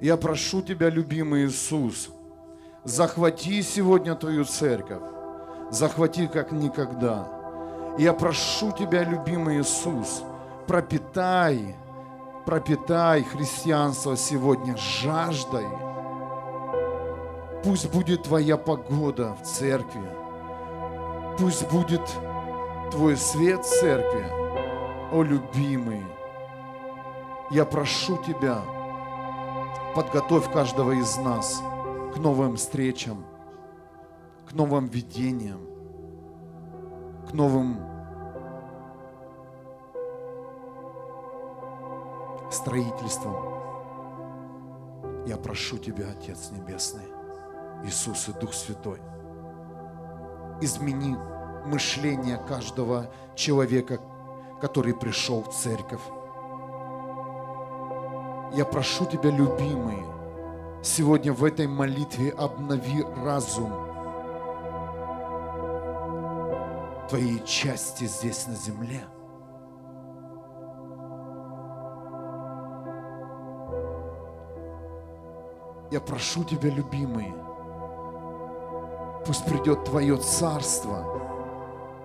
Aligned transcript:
Я 0.00 0.16
прошу 0.16 0.62
Тебя, 0.62 0.90
любимый 0.90 1.46
Иисус, 1.46 2.10
захвати 2.84 3.62
сегодня 3.62 4.14
Твою 4.14 4.44
церковь, 4.44 5.02
захвати 5.70 6.26
как 6.26 6.52
никогда. 6.52 7.28
Я 7.98 8.12
прошу 8.12 8.72
Тебя, 8.72 9.04
любимый 9.04 9.60
Иисус, 9.60 10.22
пропитай, 10.66 11.76
пропитай 12.44 13.22
христианство 13.22 14.16
сегодня 14.16 14.76
жаждой. 14.76 15.66
Пусть 17.62 17.90
будет 17.90 18.24
Твоя 18.24 18.56
погода 18.56 19.34
в 19.40 19.46
церкви. 19.46 20.02
Пусть 21.38 21.70
будет 21.70 22.02
Твой 22.90 23.16
свет 23.16 23.64
в 23.64 23.80
церкви. 23.80 24.26
О, 25.12 25.22
любимый, 25.22 26.02
я 27.50 27.64
прошу 27.64 28.16
Тебя, 28.18 28.58
подготовь 29.94 30.52
каждого 30.52 30.90
из 30.90 31.16
нас 31.18 31.62
к 32.12 32.18
новым 32.18 32.56
встречам, 32.56 33.24
к 34.48 34.52
новым 34.52 34.86
видениям, 34.88 35.60
к 37.28 37.32
новым 37.32 37.78
строительствам. 42.50 43.36
Я 45.26 45.36
прошу 45.36 45.78
Тебя, 45.78 46.10
Отец 46.10 46.50
Небесный, 46.50 47.06
Иисус 47.84 48.28
и 48.28 48.32
Дух 48.32 48.52
Святой, 48.52 49.00
измени 50.60 51.16
мышление 51.66 52.38
каждого 52.48 53.10
человека, 53.36 54.00
который 54.60 54.94
пришел 54.94 55.42
в 55.42 55.54
церковь. 55.54 56.02
Я 58.56 58.64
прошу 58.64 59.04
Тебя, 59.04 59.30
любимый, 59.30 60.04
сегодня 60.80 61.32
в 61.32 61.42
этой 61.42 61.66
молитве 61.66 62.30
обнови 62.30 63.04
разум 63.24 63.72
Твоей 67.08 67.44
части 67.44 68.04
здесь 68.04 68.46
на 68.46 68.54
земле. 68.54 69.02
Я 75.90 76.00
прошу 76.00 76.44
Тебя, 76.44 76.70
любимый, 76.70 77.34
пусть 79.26 79.44
придет 79.46 79.84
Твое 79.84 80.16
царство 80.16 81.04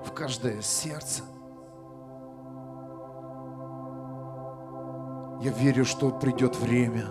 в 0.03 0.11
каждое 0.13 0.63
сердце. 0.63 1.21
Я 5.41 5.51
верю, 5.51 5.85
что 5.85 6.11
придет 6.11 6.57
время, 6.57 7.05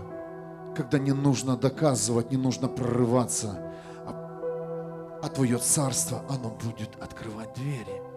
когда 0.77 0.99
не 0.99 1.13
нужно 1.13 1.57
доказывать, 1.57 2.31
не 2.31 2.37
нужно 2.37 2.69
прорываться, 2.69 3.73
а, 4.05 5.21
а 5.23 5.29
Твое 5.29 5.57
царство, 5.57 6.23
оно 6.29 6.51
будет 6.51 6.91
открывать 7.01 7.55
двери. 7.55 8.08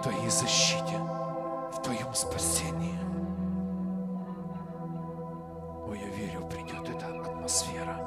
В 0.00 0.02
Твоей 0.02 0.30
защите, 0.30 0.98
в 1.74 1.82
Твоем 1.82 2.14
спасении. 2.14 2.98
Ой, 5.86 6.00
я 6.00 6.08
верю, 6.08 6.46
придет 6.46 6.88
эта 6.88 7.06
атмосфера, 7.20 7.98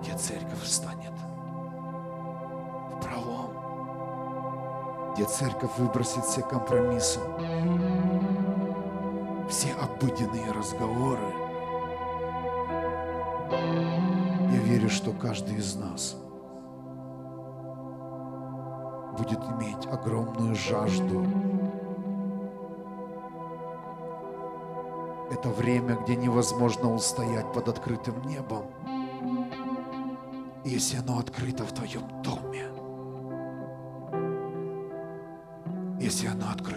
где 0.00 0.16
церковь 0.16 0.64
станет 0.64 1.12
в 2.92 3.00
пролом, 3.02 3.50
где 5.14 5.24
церковь 5.24 5.76
выбросит 5.76 6.24
все 6.26 6.42
компромиссы, 6.42 7.18
все 9.48 9.72
обыденные 9.72 10.52
разговоры. 10.52 11.34
Я 13.50 14.60
верю, 14.60 14.88
что 14.88 15.10
каждый 15.10 15.56
из 15.56 15.74
нас 15.74 16.14
будет 19.22 19.38
иметь 19.44 19.86
огромную 19.86 20.54
жажду. 20.56 21.24
Это 25.30 25.48
время, 25.48 25.96
где 25.96 26.16
невозможно 26.16 26.92
устоять 26.92 27.50
под 27.52 27.68
открытым 27.68 28.20
небом, 28.22 28.64
если 30.64 30.98
оно 30.98 31.18
открыто 31.18 31.64
в 31.64 31.72
твоем 31.72 32.02
доме, 32.22 32.66
если 36.00 36.26
оно 36.26 36.50
открыто 36.50 36.71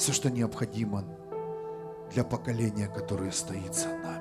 Все, 0.00 0.14
что 0.14 0.30
необходимо 0.30 1.04
для 2.14 2.24
поколения, 2.24 2.88
которое 2.88 3.30
стоит 3.32 3.74
за 3.74 3.88
нами. 3.88 4.19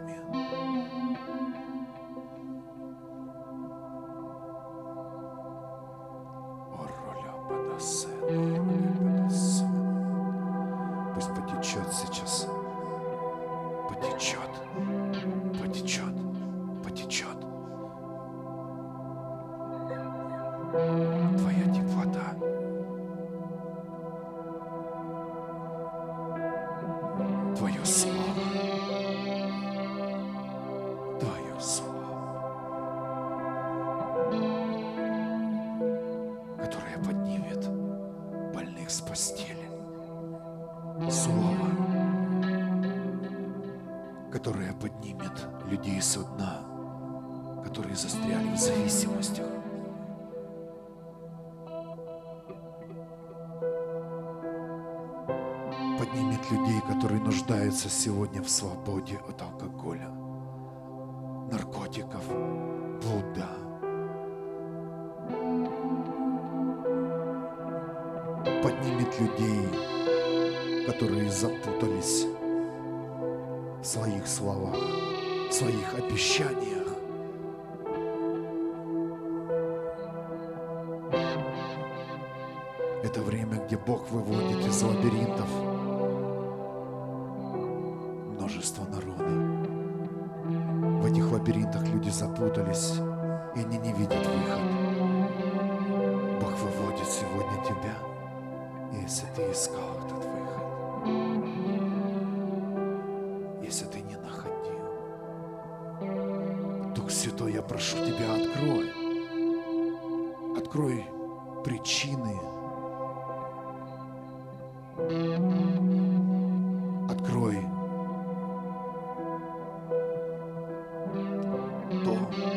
слаб. 58.49 58.78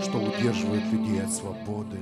что 0.02 0.19
удерживает 0.19 0.84
людей 0.93 1.23
от 1.23 1.32
свободы. 1.32 1.99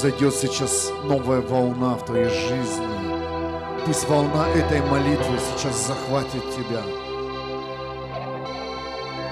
произойдет 0.00 0.34
сейчас 0.34 0.90
новая 1.04 1.42
волна 1.42 1.94
в 1.94 2.06
твоей 2.06 2.30
жизни. 2.30 3.84
Пусть 3.84 4.08
волна 4.08 4.48
этой 4.48 4.80
молитвы 4.80 5.38
сейчас 5.38 5.88
захватит 5.88 6.42
тебя. 6.56 6.80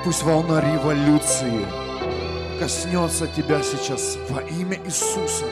Пусть 0.05 0.23
волна 0.25 0.61
революции 0.61 1.65
коснется 2.61 3.27
тебя 3.29 3.63
сейчас 3.63 4.19
во 4.29 4.43
имя 4.43 4.79
Иисуса. 4.85 5.47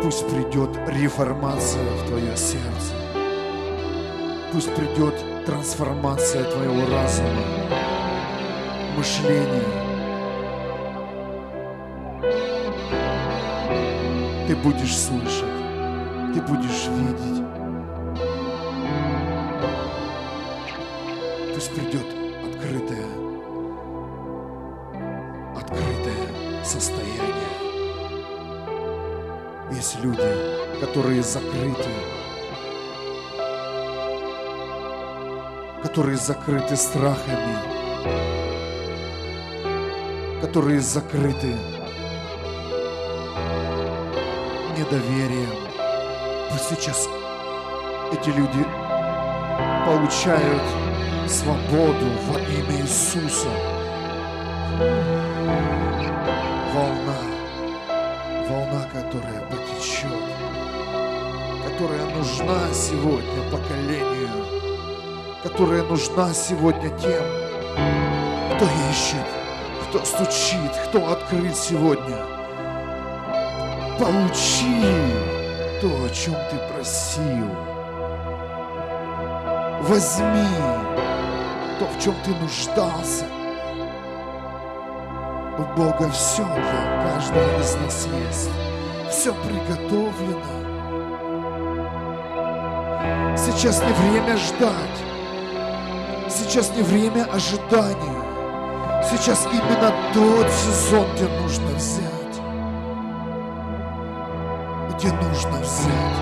Пусть 0.00 0.28
придет 0.28 0.70
реформация 0.86 1.90
в 1.96 2.06
твое 2.06 2.36
сердце. 2.36 2.94
Пусть 4.52 4.72
придет 4.76 5.14
трансформация 5.44 6.44
твоего 6.44 6.88
разума 6.88 8.01
мышления. 8.96 9.92
Ты 14.46 14.56
будешь 14.56 14.96
слышать, 14.96 15.44
ты 16.34 16.42
будешь 16.42 16.88
видеть. 16.88 17.42
Пусть 21.54 21.74
придет 21.74 22.06
открытое, 22.44 23.06
открытое 25.56 26.64
состояние. 26.64 27.32
Есть 29.72 29.98
люди, 30.02 30.22
которые 30.80 31.22
закрыты, 31.22 31.90
которые 35.82 36.16
закрыты 36.16 36.76
страхами, 36.76 37.81
которые 40.52 40.82
закрыты 40.82 41.56
недоверием. 44.76 45.48
Пусть 46.50 46.68
сейчас 46.68 47.08
эти 48.12 48.28
люди 48.28 48.62
получают 49.86 50.62
свободу 51.26 52.06
во 52.28 52.38
имя 52.38 52.82
Иисуса. 52.82 53.48
Волна, 56.74 57.16
волна, 58.50 58.86
которая 58.92 59.40
потечет, 59.48 60.22
которая 61.66 62.14
нужна 62.14 62.60
сегодня 62.74 63.50
поколению, 63.50 64.44
которая 65.42 65.82
нужна 65.84 66.34
сегодня 66.34 66.90
тем, 66.98 67.41
стучит, 70.12 70.72
кто 70.88 71.10
открыт 71.10 71.56
сегодня. 71.56 72.16
Получи 73.98 74.82
то, 75.80 75.88
о 75.88 76.08
чем 76.10 76.34
ты 76.50 76.56
просил. 76.72 77.48
Возьми 79.82 80.48
то, 81.78 81.86
в 81.86 82.02
чем 82.02 82.14
ты 82.24 82.30
нуждался. 82.34 83.24
У 85.58 85.62
Бога 85.76 86.10
все 86.10 86.44
для 86.44 87.12
каждого 87.12 87.60
из 87.60 87.74
нас 87.76 88.08
есть. 88.28 88.50
Все 89.10 89.34
приготовлено. 89.34 90.62
Сейчас 93.36 93.82
не 93.82 93.92
время 93.92 94.36
ждать. 94.36 94.98
Сейчас 96.28 96.70
не 96.76 96.82
время 96.82 97.26
ожидания. 97.32 98.21
Сейчас 99.12 99.46
именно 99.52 99.92
тот 100.14 100.50
сезон, 100.50 101.06
где 101.14 101.28
нужно 101.28 101.68
взять. 101.76 102.40
Где 104.90 105.12
нужно 105.12 105.58
взять. 105.60 106.18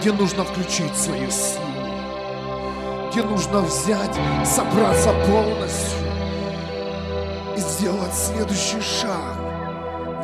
Где 0.00 0.12
нужно 0.12 0.44
включить 0.44 0.96
свои 0.96 1.30
силы. 1.30 1.64
Где 3.10 3.22
нужно 3.22 3.60
взять, 3.60 4.18
собраться 4.44 5.12
полностью 5.28 5.98
и 7.56 7.60
сделать 7.60 8.12
следующий 8.12 8.80
шаг. 8.80 9.38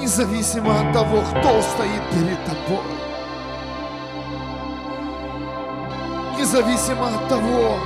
Независимо 0.00 0.80
от 0.80 0.92
того, 0.92 1.22
кто 1.30 1.62
стоит 1.62 2.02
перед 2.10 2.44
тобой. 2.44 2.84
Независимо 6.36 7.06
от 7.06 7.28
того, 7.28 7.78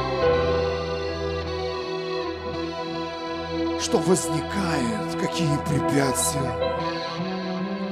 что 3.92 3.98
возникает, 3.98 5.20
какие 5.20 5.54
препятствия 5.68 6.40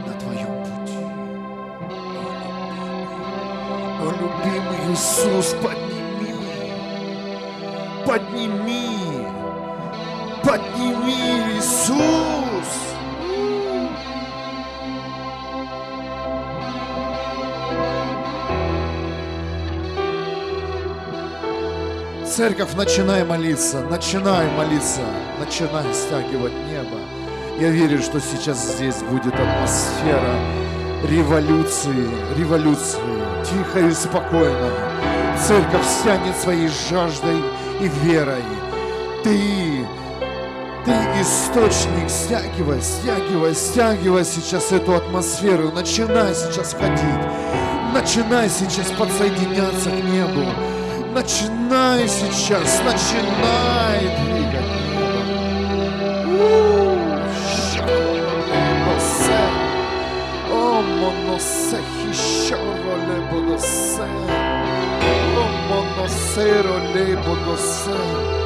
на 0.07 0.15
твоем 0.15 0.47
пути. 0.65 1.05
О, 4.01 4.11
любимый 4.19 4.95
Иисус, 4.95 5.55
подними, 5.63 6.73
подними, 8.07 9.27
подними, 10.43 11.59
Иисус. 11.59 12.40
Церковь, 22.31 22.75
начинай 22.75 23.25
молиться, 23.25 23.81
начинай 23.81 24.49
молиться, 24.53 25.01
начинай 25.41 25.93
стягивать 25.93 26.53
небо. 26.69 26.97
Я 27.59 27.71
верю, 27.71 28.01
что 28.01 28.21
сейчас 28.21 28.77
здесь 28.77 29.03
будет 29.03 29.35
атмосфера 29.35 30.37
революции, 31.09 32.09
революции, 32.39 33.01
тихо 33.45 33.81
и 33.81 33.91
спокойно. 33.91 34.71
Церковь 35.45 35.85
стянет 35.85 36.37
своей 36.37 36.69
жаждой 36.89 37.43
и 37.81 37.89
верой. 38.05 38.45
Ты, 39.25 39.85
ты 40.85 40.93
источник, 41.21 42.09
стягивай, 42.09 42.81
стягивай, 42.81 43.55
стягивай 43.57 44.25
сейчас 44.25 44.71
эту 44.71 44.95
атмосферу. 44.95 45.73
Начинай 45.73 46.33
сейчас 46.37 46.75
входить, 46.75 47.03
начинай 47.93 48.49
сейчас 48.49 48.87
подсоединяться 48.97 49.91
к 49.91 50.05
небу. 50.05 50.80
Начинай 51.13 52.09
сейчас, 52.09 52.81
начинай 52.85 54.01
двигать. 54.01 54.71
О, 60.53 60.83
моносе 60.83 61.79
хищоро 61.99 62.95
лебодосе. 63.09 64.07
О, 65.37 65.45
моносеро 65.69 66.79
лебодосе. 66.95 68.40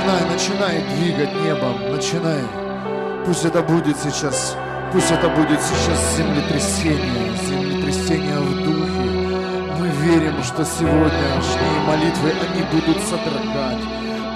Начинай, 0.00 0.30
начинай, 0.30 0.82
двигать 0.96 1.34
небом, 1.42 1.92
начинай. 1.92 2.42
Пусть 3.26 3.44
это 3.44 3.60
будет 3.60 3.98
сейчас, 3.98 4.56
пусть 4.92 5.10
это 5.10 5.28
будет 5.28 5.60
сейчас 5.60 6.16
землетрясение, 6.16 7.36
землетрясение 7.46 8.38
в 8.38 8.64
духе. 8.64 9.74
Мы 9.78 9.88
верим, 9.88 10.42
что 10.42 10.64
сегодняшние 10.64 11.80
молитвы, 11.86 12.32
они 12.40 12.62
будут 12.72 13.02
содрогать, 13.02 13.84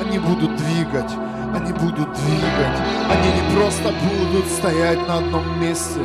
они 0.05 0.19
будут 0.19 0.55
двигать, 0.57 1.13
они 1.57 1.73
будут 1.73 2.13
двигать. 2.13 2.79
Они 3.11 3.33
не 3.33 3.57
просто 3.57 3.91
будут 4.05 4.47
стоять 4.47 5.09
на 5.09 5.17
одном 5.17 5.61
месте, 5.63 6.01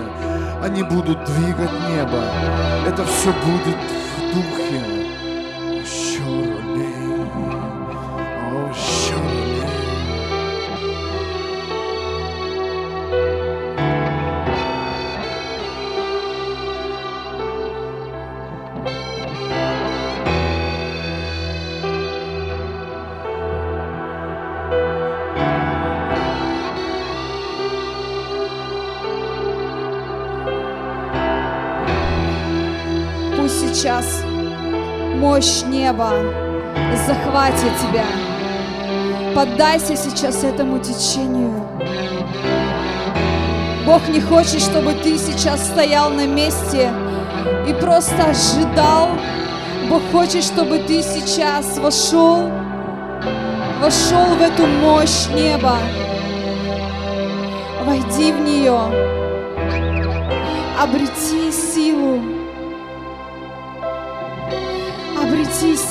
они 0.63 0.83
будут 0.83 1.21
двигать 1.25 1.71
небо. 1.89 2.23
Это 2.87 3.03
все 3.05 3.33
будет 3.45 3.75
неба 35.99 36.13
захватит 37.05 37.71
тебя. 37.81 38.05
Поддайся 39.35 39.95
сейчас 39.95 40.43
этому 40.43 40.79
течению. 40.79 41.67
Бог 43.85 44.07
не 44.09 44.21
хочет, 44.21 44.61
чтобы 44.61 44.93
ты 44.93 45.17
сейчас 45.17 45.65
стоял 45.67 46.09
на 46.09 46.25
месте 46.25 46.91
и 47.67 47.73
просто 47.73 48.15
ожидал. 48.25 49.09
Бог 49.89 50.01
хочет, 50.11 50.43
чтобы 50.43 50.79
ты 50.79 51.01
сейчас 51.01 51.77
вошел, 51.77 52.49
вошел 53.81 54.25
в 54.35 54.41
эту 54.41 54.67
мощь 54.67 55.27
неба. 55.33 55.77
Войди 57.85 58.31
в 58.31 58.41
нее, 58.41 58.79
обрети 60.79 61.51
силу, 61.51 62.38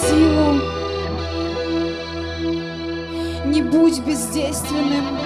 силу. 0.06 0.60
Не 3.46 3.62
будь 3.62 4.00
бездейственным. 4.00 5.18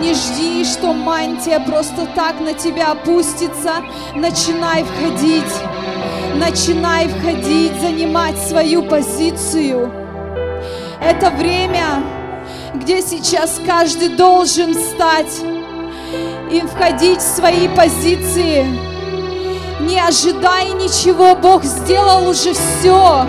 Не 0.00 0.14
жди, 0.14 0.64
что 0.64 0.92
мантия 0.92 1.60
просто 1.60 2.06
так 2.14 2.40
на 2.40 2.54
тебя 2.54 2.92
опустится. 2.92 3.82
Начинай 4.14 4.84
входить. 4.84 5.54
Начинай 6.36 7.08
входить, 7.08 7.80
занимать 7.80 8.38
свою 8.38 8.82
позицию. 8.82 9.92
Это 11.00 11.30
время, 11.30 12.02
где 12.74 13.02
сейчас 13.02 13.60
каждый 13.66 14.08
должен 14.10 14.74
встать 14.74 15.42
и 16.50 16.60
входить 16.60 17.18
в 17.18 17.36
свои 17.36 17.68
позиции. 17.68 18.66
Не 19.80 20.00
ожидай 20.00 20.72
ничего, 20.72 21.34
Бог 21.34 21.62
сделал 21.64 22.28
уже 22.28 22.54
все. 22.54 23.26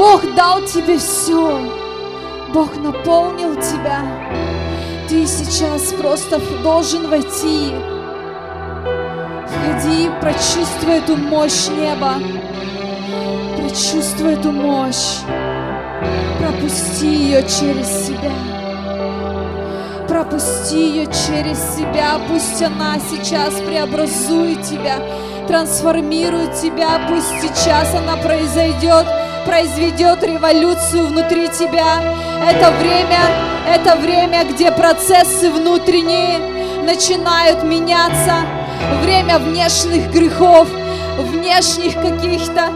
Бог 0.00 0.22
дал 0.34 0.62
тебе 0.62 0.96
все. 0.96 1.60
Бог 2.54 2.74
наполнил 2.76 3.54
тебя. 3.56 4.00
Ты 5.10 5.26
сейчас 5.26 5.92
просто 5.92 6.40
должен 6.62 7.10
войти. 7.10 7.74
Входи, 9.46 10.08
прочувствуй 10.22 10.94
эту 10.94 11.18
мощь 11.18 11.68
неба. 11.68 12.14
Прочувствуй 13.58 14.32
эту 14.32 14.52
мощь. 14.52 15.18
Пропусти 16.38 17.06
ее 17.06 17.42
через 17.42 18.06
себя. 18.06 18.32
Пропусти 20.08 20.78
ее 20.78 21.06
через 21.08 21.58
себя. 21.76 22.18
Пусть 22.26 22.62
она 22.62 22.96
сейчас 23.00 23.52
преобразует 23.60 24.62
тебя, 24.62 24.96
трансформирует 25.46 26.54
тебя. 26.54 27.02
Пусть 27.06 27.42
сейчас 27.42 27.94
она 27.94 28.16
произойдет, 28.16 29.06
произведет 29.44 30.22
революцию 30.22 31.06
внутри 31.06 31.48
тебя. 31.48 32.02
Это 32.48 32.70
время, 32.72 33.18
это 33.68 33.96
время, 33.96 34.44
где 34.44 34.70
процессы 34.70 35.50
внутренние 35.50 36.38
начинают 36.82 37.62
меняться. 37.62 38.36
Время 39.02 39.38
внешних 39.38 40.10
грехов, 40.10 40.68
внешних 41.18 41.94
каких-то 41.94 42.70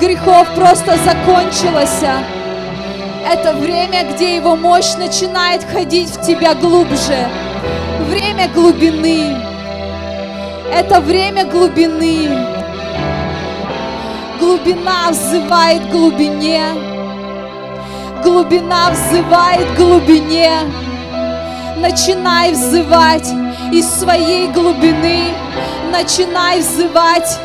грехов 0.00 0.48
просто 0.54 0.96
закончилось. 1.04 2.04
Это 3.28 3.54
время, 3.54 4.04
где 4.12 4.36
Его 4.36 4.54
мощь 4.54 4.94
начинает 4.94 5.62
входить 5.62 6.10
в 6.10 6.24
тебя 6.24 6.54
глубже. 6.54 7.28
Время 8.08 8.48
глубины. 8.48 9.36
Это 10.72 11.00
время 11.00 11.44
глубины. 11.44 12.55
Глубина 14.38 15.10
взывает 15.10 15.90
глубине. 15.90 16.62
Глубина 18.22 18.90
взывает 18.90 19.76
глубине. 19.76 20.50
Начинай 21.76 22.52
взывать 22.52 23.28
из 23.72 23.88
своей 23.88 24.48
глубины. 24.48 25.32
Начинай 25.90 26.60
взывать 26.60 27.38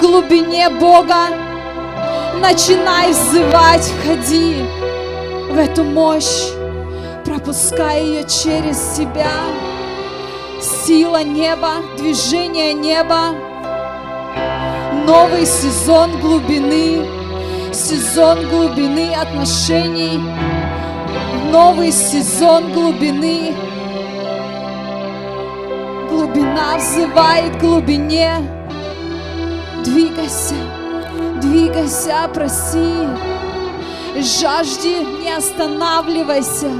глубине 0.00 0.68
Бога. 0.68 1.28
Начинай 2.40 3.12
взывать, 3.12 3.84
входи 4.00 4.56
в 5.50 5.58
эту 5.58 5.84
мощь, 5.84 6.48
пропускай 7.24 8.02
ее 8.02 8.24
через 8.24 8.96
себя. 8.96 9.30
Сила 10.60 11.22
неба, 11.22 11.76
движение 11.98 12.72
неба, 12.72 13.34
новый 15.10 15.44
сезон 15.44 16.20
глубины, 16.20 17.04
сезон 17.72 18.48
глубины 18.48 19.12
отношений, 19.12 20.20
новый 21.50 21.90
сезон 21.90 22.72
глубины. 22.72 23.52
Глубина 26.08 26.76
взывает 26.76 27.58
глубине. 27.58 28.36
Двигайся, 29.84 30.54
двигайся, 31.42 32.30
проси. 32.32 33.08
Жажди, 34.14 34.94
не 35.24 35.32
останавливайся, 35.36 36.70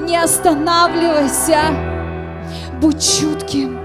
не 0.00 0.16
останавливайся. 0.16 1.60
Будь 2.80 3.02
чутким, 3.02 3.81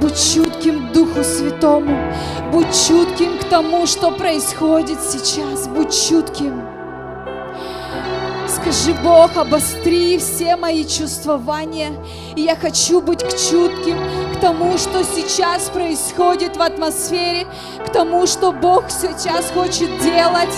будь 0.00 0.16
чутким 0.34 0.88
к 0.88 0.92
Духу 0.92 1.24
Святому, 1.24 1.96
будь 2.52 2.72
чутким 2.86 3.38
к 3.38 3.44
тому, 3.44 3.86
что 3.86 4.10
происходит 4.10 4.98
сейчас, 5.02 5.68
будь 5.68 5.92
чутким. 5.92 6.62
Скажи, 8.48 8.94
Бог, 9.04 9.36
обостри 9.36 10.18
все 10.18 10.56
мои 10.56 10.84
чувствования. 10.84 11.92
И 12.34 12.42
я 12.42 12.56
хочу 12.56 13.00
быть 13.00 13.20
чутким 13.20 13.98
к 14.34 14.40
тому, 14.40 14.78
что 14.78 15.04
сейчас 15.04 15.68
происходит 15.68 16.56
в 16.56 16.62
атмосфере, 16.62 17.46
к 17.86 17.90
тому, 17.90 18.26
что 18.26 18.52
Бог 18.52 18.84
сейчас 18.90 19.50
хочет 19.50 19.90
делать, 20.00 20.54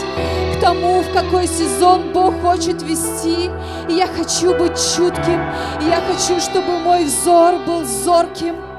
к 0.57 0.61
тому, 0.61 1.01
в 1.01 1.13
какой 1.13 1.47
сезон 1.47 2.13
Бог 2.13 2.35
хочет 2.43 2.83
вести. 2.83 3.51
И 3.89 3.95
я 3.95 4.07
хочу 4.07 4.55
быть 4.57 4.79
чутким. 4.95 5.41
И 5.81 5.85
я 5.89 6.01
хочу, 6.07 6.41
чтобы 6.41 6.79
мой 6.79 7.05
взор 7.05 7.59
был 7.67 7.85
зорким, 7.85 8.70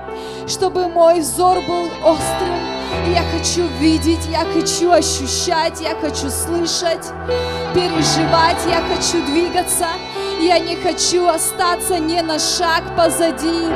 чтобы 0.47 0.87
мой 0.87 1.19
взор 1.19 1.61
был 1.61 1.85
острым, 2.03 2.71
я 3.13 3.23
хочу 3.23 3.67
видеть, 3.79 4.25
я 4.29 4.45
хочу 4.45 4.91
ощущать, 4.91 5.81
я 5.81 5.95
хочу 5.95 6.29
слышать, 6.29 7.07
переживать, 7.73 8.57
я 8.67 8.81
хочу 8.81 9.25
двигаться. 9.25 9.87
Я 10.39 10.59
не 10.59 10.75
хочу 10.75 11.27
остаться 11.27 11.99
ни 11.99 12.19
на 12.19 12.39
шаг 12.39 12.83
позади. 12.97 13.67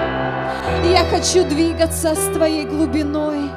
Я 0.89 1.05
хочу 1.09 1.43
двигаться 1.43 2.15
с 2.15 2.33
Твоей 2.33 2.65
глубиной. 2.65 3.51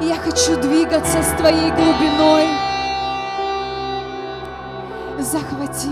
Я 0.00 0.16
хочу 0.16 0.56
двигаться 0.60 1.22
с 1.22 1.36
Твоей 1.36 1.70
глубиной. 1.70 2.46
Захвати, 5.18 5.90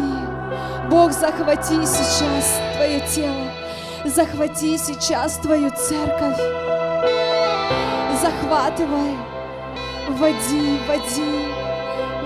Бог, 0.88 1.12
захвати 1.12 1.84
сейчас 1.84 2.60
Твое 2.76 3.00
тело. 3.00 3.57
Захвати 4.04 4.78
сейчас 4.78 5.36
Твою 5.36 5.70
церковь 5.70 6.40
захватывай, 8.20 9.16
вводи, 10.08 10.78
вводи 10.86 11.48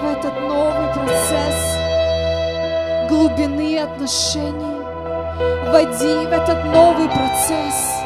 в 0.00 0.04
этот 0.10 0.40
новый 0.40 0.88
процесс 0.94 1.78
глубины 3.08 3.78
отношений, 3.78 4.80
вводи 5.66 6.26
в 6.26 6.32
этот 6.32 6.64
новый 6.64 7.08
процесс. 7.08 8.02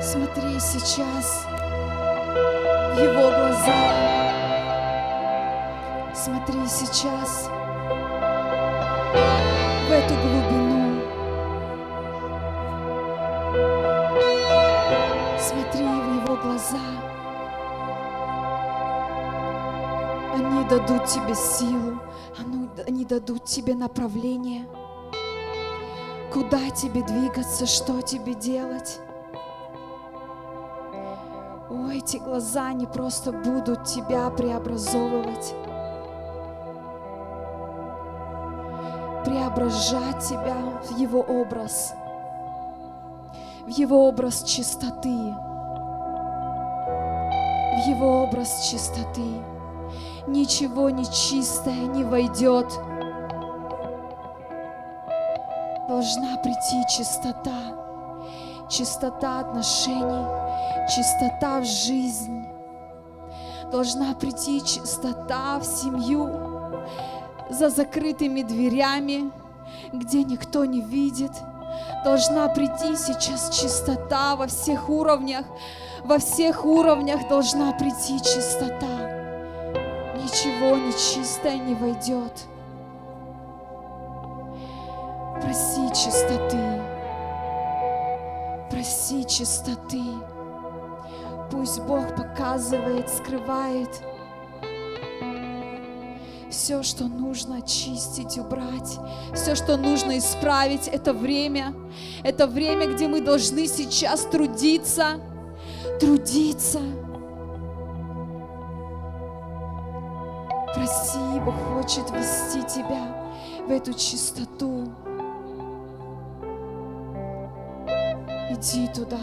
Смотри 0.00 0.58
сейчас 0.60 1.46
в 2.94 3.02
его 3.02 3.30
глаза. 3.30 4.18
Смотри 6.14 6.66
сейчас 6.66 7.48
эту 9.98 10.14
глубину. 10.14 10.68
глаза. 16.42 16.78
Они 20.34 20.64
дадут 20.68 21.04
тебе 21.06 21.34
силу, 21.34 22.00
они 22.86 23.04
дадут 23.04 23.44
тебе 23.44 23.74
направление, 23.74 24.68
куда 26.32 26.70
тебе 26.70 27.02
двигаться, 27.02 27.66
что 27.66 28.00
тебе 28.02 28.34
делать. 28.34 29.00
О, 31.70 31.90
эти 31.90 32.18
глаза 32.18 32.72
не 32.72 32.86
просто 32.86 33.32
будут 33.32 33.84
тебя 33.84 34.30
преобразовывать, 34.30 35.54
преображать 39.28 40.26
тебя 40.26 40.56
в 40.88 40.98
Его 40.98 41.20
образ, 41.20 41.94
в 43.66 43.68
Его 43.68 44.08
образ 44.08 44.42
чистоты, 44.44 45.34
в 47.74 47.86
Его 47.86 48.22
образ 48.22 48.68
чистоты. 48.70 49.44
Ничего 50.26 50.88
нечистое 50.88 51.86
не 51.86 52.04
войдет. 52.04 52.66
Должна 55.88 56.36
прийти 56.42 56.86
чистота, 56.96 58.66
чистота 58.70 59.40
отношений, 59.40 60.26
чистота 60.88 61.60
в 61.60 61.64
жизнь. 61.64 62.46
Должна 63.70 64.14
прийти 64.14 64.64
чистота 64.64 65.58
в 65.58 65.64
семью 65.64 66.48
за 67.50 67.70
закрытыми 67.70 68.42
дверями, 68.42 69.30
где 69.92 70.24
никто 70.24 70.64
не 70.64 70.80
видит. 70.80 71.32
Должна 72.04 72.48
прийти 72.48 72.96
сейчас 72.96 73.50
чистота 73.50 74.36
во 74.36 74.46
всех 74.46 74.88
уровнях, 74.88 75.44
во 76.04 76.18
всех 76.18 76.64
уровнях 76.64 77.28
должна 77.28 77.72
прийти 77.72 78.18
чистота. 78.18 78.86
Ничего 80.16 80.76
нечистое 80.76 81.56
не 81.58 81.74
войдет. 81.74 82.32
Проси 85.42 85.88
чистоты. 85.94 86.82
Проси 88.70 89.26
чистоты. 89.26 90.02
Пусть 91.50 91.80
Бог 91.82 92.14
показывает, 92.14 93.08
скрывает 93.08 94.02
все, 96.50 96.82
что 96.82 97.04
нужно 97.04 97.58
очистить, 97.58 98.38
убрать, 98.38 98.98
все, 99.34 99.54
что 99.54 99.76
нужно 99.76 100.18
исправить. 100.18 100.88
Это 100.88 101.12
время, 101.12 101.74
это 102.22 102.46
время, 102.46 102.86
где 102.86 103.08
мы 103.08 103.20
должны 103.20 103.66
сейчас 103.66 104.22
трудиться, 104.26 105.20
трудиться. 106.00 106.80
Проси, 110.74 111.40
Бог 111.44 111.54
хочет 111.74 112.10
вести 112.10 112.62
тебя 112.62 113.16
в 113.66 113.70
эту 113.70 113.92
чистоту. 113.94 114.88
Иди 118.50 118.88
туда. 118.88 119.18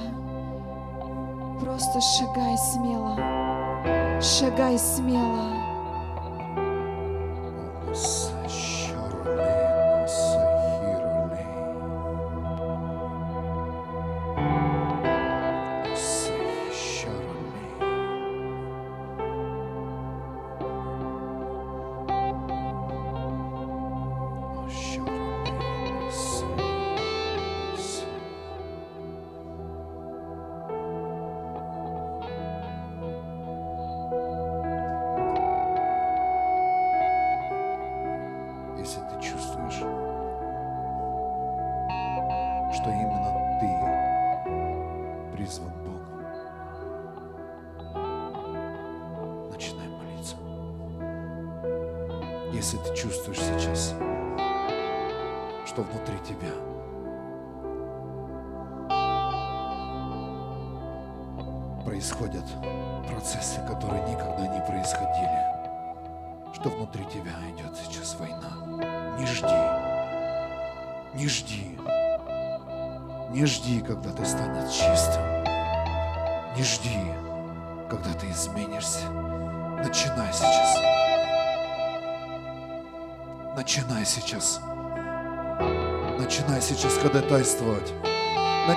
Просто 1.60 2.00
шагай 2.02 2.58
смело. 2.58 3.16
Шагай 4.22 4.78
смело. 4.78 5.65
Что 7.96 8.25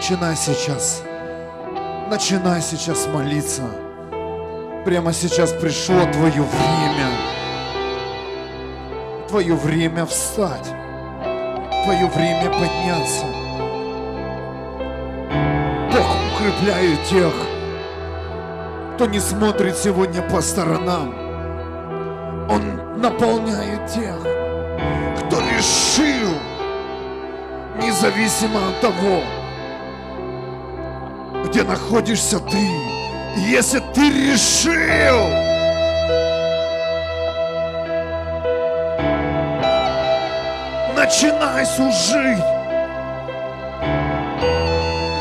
Начинай 0.09 0.37
сейчас. 0.37 1.03
Начинай 2.09 2.63
сейчас 2.63 3.07
молиться. 3.09 3.65
Прямо 4.87 5.13
сейчас 5.13 5.53
пришло 5.53 6.01
твое 6.11 6.41
время. 6.41 7.11
Твое 9.29 9.55
время 9.55 10.07
встать. 10.07 10.65
Твое 11.85 12.07
время 12.07 12.51
подняться. 12.51 13.27
Бог 15.93 16.07
укрепляет 16.33 17.05
тех, 17.05 17.35
кто 18.95 19.05
не 19.05 19.21
смотрит 19.21 19.77
сегодня 19.77 20.23
по 20.23 20.41
сторонам. 20.41 21.15
Он 22.49 22.99
наполняет 22.99 23.87
тех, 23.89 24.17
кто 25.19 25.39
решил, 25.55 26.33
независимо 27.77 28.69
от 28.71 28.81
того, 28.81 29.23
где 31.49 31.63
находишься 31.63 32.39
ты. 32.41 32.59
И 33.37 33.41
если 33.41 33.79
ты 33.95 34.11
решил, 34.11 35.29
начинай 40.95 41.65
служить, 41.65 42.45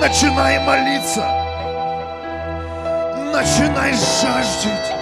начинай 0.02 0.60
молиться, 0.60 1.26
начинай 3.34 3.94
жаждать, 3.94 4.94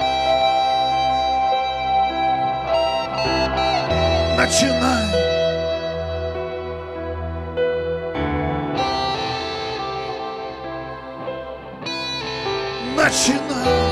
начинай. 4.38 5.25
Начинай. 13.16 13.46
Церковь, 13.56 13.85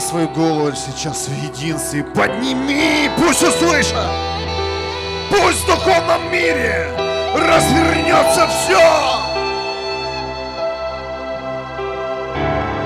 подними 0.00 0.08
свою 0.08 0.28
голову 0.28 0.72
сейчас 0.74 1.28
в 1.28 1.32
единстве. 1.32 2.02
Подними, 2.02 3.10
пусть 3.16 3.42
услышат. 3.42 3.96
Пусть 5.30 5.62
в 5.62 5.66
духовном 5.66 6.32
мире 6.32 6.88
развернется 7.34 8.48
все. 8.48 8.80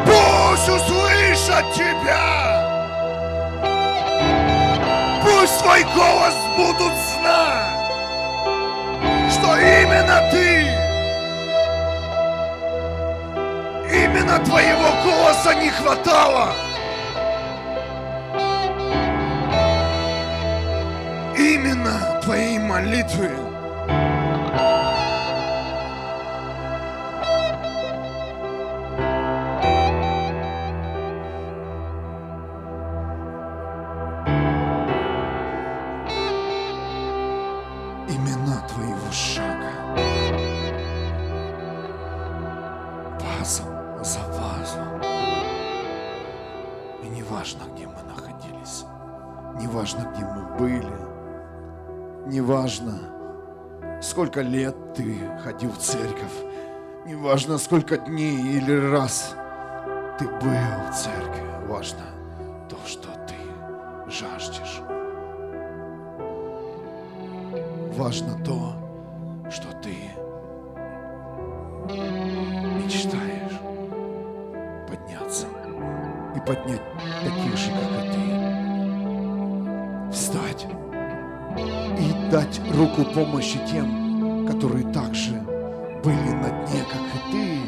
Пусть 0.04 0.68
услышат 0.68 1.64
тебя. 1.74 2.70
Пусть 5.22 5.58
твой 5.60 5.84
голос 5.94 6.34
будут 6.56 6.92
знать, 7.14 7.92
что 9.30 9.56
именно 9.56 10.30
ты 10.30 10.64
Именно 13.86 14.38
твоего 14.40 14.88
голоса 15.04 15.54
не 15.54 15.70
хватало. 15.70 16.63
Твоей 22.24 22.58
молитвы. 22.58 23.28
Имена 38.08 38.66
твоего 38.68 39.12
шага. 39.12 39.72
Вазом 43.20 44.02
за 44.02 44.20
вазом. 44.32 45.02
И 47.02 47.06
не 47.08 47.22
важно, 47.22 47.64
где 47.74 47.86
мы 47.86 48.02
находились, 48.08 48.86
не 49.56 49.66
важно, 49.66 50.10
где 50.14 50.24
мы 50.24 50.56
были, 50.56 51.13
не 52.26 52.40
важно, 52.40 52.98
сколько 54.00 54.40
лет 54.40 54.94
ты 54.94 55.16
ходил 55.42 55.70
в 55.70 55.78
церковь, 55.78 56.32
не 57.06 57.14
важно, 57.14 57.58
сколько 57.58 57.98
дней 57.98 58.56
или 58.56 58.90
раз 58.90 59.34
ты 60.18 60.26
был 60.26 60.90
в 60.90 60.94
церкви, 60.94 61.42
важно 61.68 62.04
то, 62.68 62.76
что 62.86 63.08
ты 63.26 63.34
жаждешь. 64.10 64.80
Важно 67.96 68.36
то, 68.44 68.72
что 69.50 69.68
ты 69.82 69.94
мечтаешь 72.82 73.60
подняться 74.88 75.46
и 76.34 76.40
поднять 76.40 76.82
таких 77.22 77.56
же, 77.56 77.70
как 77.70 78.03
и 78.03 78.03
дать 82.34 82.60
руку 82.76 83.04
помощи 83.04 83.60
тем, 83.70 84.44
которые 84.48 84.84
также 84.92 85.34
были 86.02 86.32
на 86.32 86.48
дне, 86.48 86.82
как 86.90 87.00
и 87.14 87.18
ты. 87.30 87.60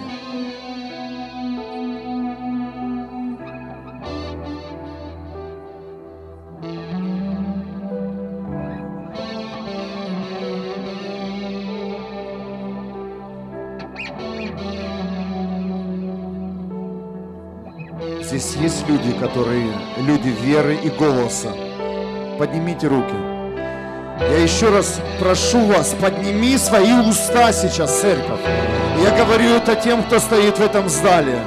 Здесь 18.25 18.57
есть 18.57 18.89
люди, 18.89 19.13
которые 19.21 19.71
люди 19.99 20.31
веры 20.43 20.75
и 20.75 20.91
голоса. 20.91 21.53
Поднимите 22.37 22.89
руки. 22.89 23.26
Я 24.31 24.39
еще 24.39 24.71
раз 24.71 25.01
прошу 25.21 25.65
вас, 25.67 25.95
подними 26.01 26.59
свои 26.59 26.93
уста 26.93 27.53
сейчас, 27.53 28.01
церковь. 28.01 28.41
Я 29.03 29.11
говорю 29.25 29.51
это 29.55 29.77
тем, 29.77 30.03
кто 30.03 30.19
стоит 30.19 30.59
в 30.59 30.63
этом 30.63 30.89
зале, 30.89 31.39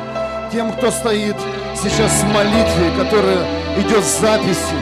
тем, 0.51 0.71
кто 0.71 0.89
стоит 0.89 1.35
сейчас 1.75 2.11
в 2.23 2.33
молитве, 2.33 2.91
которая 2.97 3.45
идет 3.77 4.03
с 4.03 4.19
записи. 4.19 4.75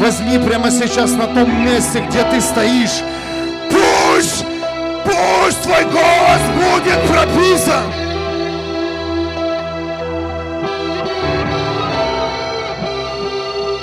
Возьми 0.00 0.38
прямо 0.38 0.70
сейчас 0.70 1.12
на 1.12 1.26
том 1.28 1.64
месте, 1.64 2.00
где 2.08 2.24
ты 2.24 2.40
стоишь. 2.40 3.02
Пусть, 3.70 4.44
пусть 5.04 5.62
твой 5.62 5.84
голос 5.84 6.40
будет 6.56 7.00
прописан. 7.08 7.84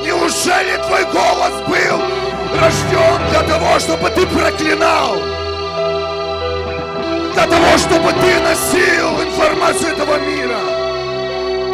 Неужели 0.04 0.78
твой 0.86 1.06
голос 1.06 1.54
был 1.68 2.27
рожден 2.60 3.30
для 3.30 3.44
того, 3.44 3.80
чтобы 3.80 4.10
ты 4.10 4.26
проклинал. 4.28 5.16
Для 7.34 7.46
того, 7.46 7.78
чтобы 7.78 8.12
ты 8.14 8.40
носил 8.40 9.22
информацию 9.22 9.92
этого 9.92 10.18
мира. 10.20 10.60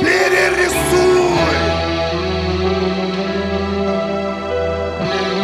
Перерисуй. 0.01 1.33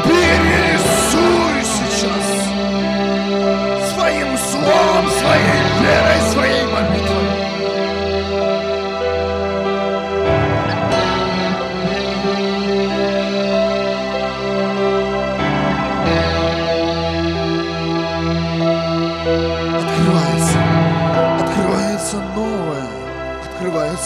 Перерисуй 0.04 1.64
сейчас. 1.64 2.28
Своим 3.94 4.38
словом, 4.38 5.10
своей 5.20 5.64
верой, 5.82 6.22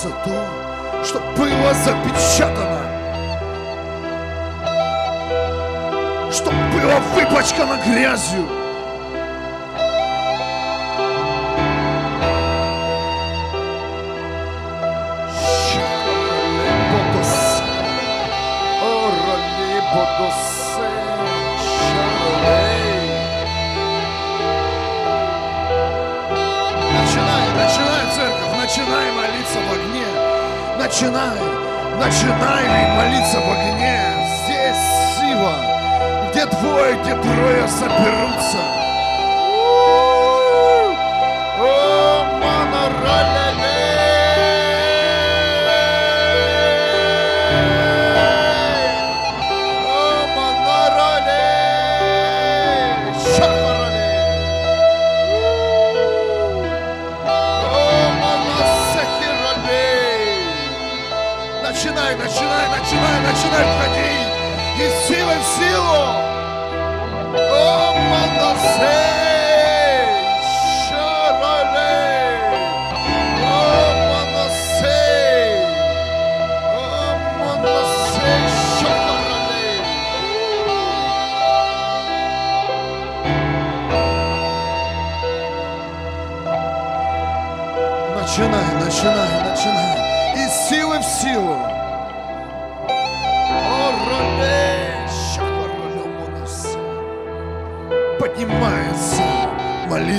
за 0.04 0.10
то, 0.10 1.04
что 1.06 1.20
было 1.38 1.74
запечатано, 1.74 2.82
что 6.30 6.52
было 6.52 7.00
выпачкано 7.16 7.80
грязью. 7.86 8.63
Начинай, 30.94 31.40
начинай 32.00 32.96
молиться 32.96 33.40
в 33.40 33.50
огне. 33.52 34.00
Здесь 34.46 34.78
сила, 35.18 35.56
где 36.30 36.46
двое, 36.46 37.02
где 37.02 37.16
трое 37.16 37.68
соберутся. 37.68 38.93
Начинай, 63.34 63.66
начинай 63.66 63.76
входить 63.76 63.93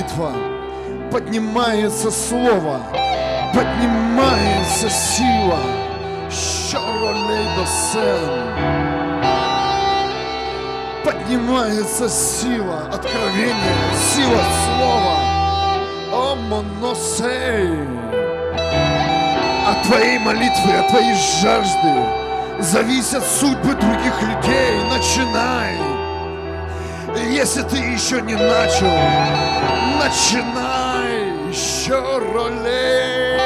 молитва, 0.05 0.31
поднимается 1.11 2.11
слово, 2.11 2.79
поднимается 3.53 4.89
сила. 4.89 5.59
Поднимается 11.03 12.09
сила 12.09 12.87
откровения, 12.91 13.53
сила 13.95 14.41
слова. 14.65 15.17
О, 16.11 16.35
моносей! 16.35 17.69
От 19.67 19.83
твоей 19.87 20.19
молитвы, 20.19 20.73
от 20.73 20.87
твоей 20.89 21.13
жажды 21.13 22.05
зависят 22.59 23.23
судьбы 23.23 23.75
других 23.75 24.21
людей. 24.21 24.83
Начинай! 24.89 25.94
Если 27.27 27.63
ты 27.63 27.77
еще 27.77 28.21
не 28.21 28.35
начал, 28.35 28.87
начинай! 29.99 31.49
Еще 31.49 31.99
ролей! 32.19 33.39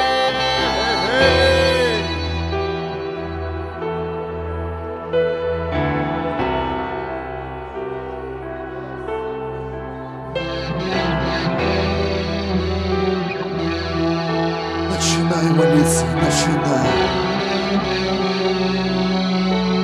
Начинай 14.90 15.50
молиться, 15.52 16.04
начинай. 16.16 16.88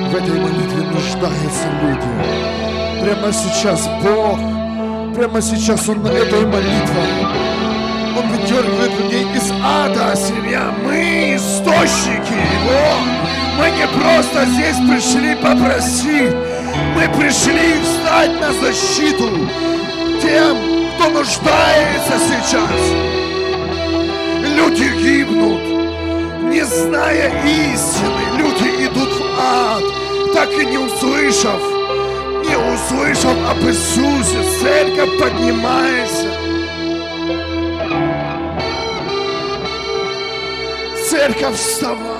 В 0.09 0.15
этой 0.15 0.39
молитве 0.39 0.83
нуждаются 0.83 1.67
люди. 1.81 2.76
Прямо 3.01 3.31
сейчас 3.31 3.87
Бог, 4.03 4.39
прямо 5.15 5.41
сейчас 5.41 5.87
Он 5.87 6.05
этой 6.05 6.45
молитвой, 6.45 7.09
Он 8.17 8.27
выдергивает 8.29 8.99
людей 8.99 9.25
из 9.35 9.51
ада, 9.63 10.15
семья. 10.15 10.73
Мы 10.83 11.35
источники 11.35 12.33
Его. 12.33 13.27
Мы 13.57 13.71
не 13.71 13.87
просто 13.87 14.45
здесь 14.45 14.77
пришли 14.77 15.35
попросить, 15.35 16.35
мы 16.95 17.07
пришли 17.17 17.75
встать 17.81 18.39
на 18.39 18.53
защиту 18.53 19.29
тем, 20.21 20.57
кто 20.95 21.09
нуждается 21.09 22.13
сейчас. 22.19 22.69
Люди 24.55 24.83
гибнут, 25.01 25.61
не 26.51 26.63
зная 26.63 27.29
истины. 27.45 28.37
Люди 28.37 28.85
идут 28.85 29.09
в 29.09 29.23
ад, 29.39 29.83
так 30.33 30.51
и 30.53 30.65
не 30.65 30.77
услышав, 30.77 31.76
не 32.91 32.97
услышав 33.01 33.35
об 33.49 33.59
Иисусе. 33.67 34.43
Церковь 34.61 35.19
поднимается. 35.19 36.27
Церковь, 41.09 41.55
вставай. 41.55 42.17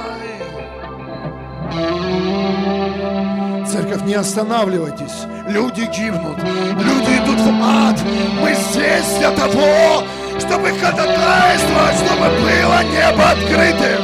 Церковь, 3.66 4.04
не 4.04 4.16
останавливайтесь. 4.16 5.26
Люди 5.50 5.82
гибнут. 5.82 6.38
Люди 6.42 7.18
идут 7.24 7.40
в 7.40 7.64
ад. 7.64 8.00
Мы 8.42 8.54
здесь 8.54 9.20
для 9.20 9.32
того, 9.32 10.04
чтобы 10.40 10.70
ходатайствовать, 10.70 11.96
чтобы 11.96 12.30
было 12.42 12.84
небо 12.84 13.30
открытым. 13.32 14.04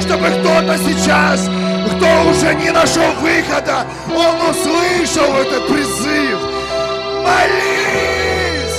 Чтобы 0.00 0.28
кто-то 0.28 0.76
сейчас, 0.78 1.48
кто 1.88 2.30
уже 2.30 2.54
не 2.54 2.70
нашел 2.70 3.12
выхода, 3.20 3.86
он 4.08 4.50
услышал 4.50 5.34
этот 5.36 5.66
призыв. 5.68 6.38
Молись! 7.22 8.78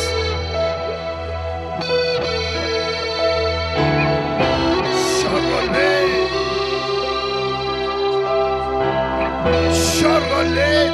Шаролей! 10.00 10.90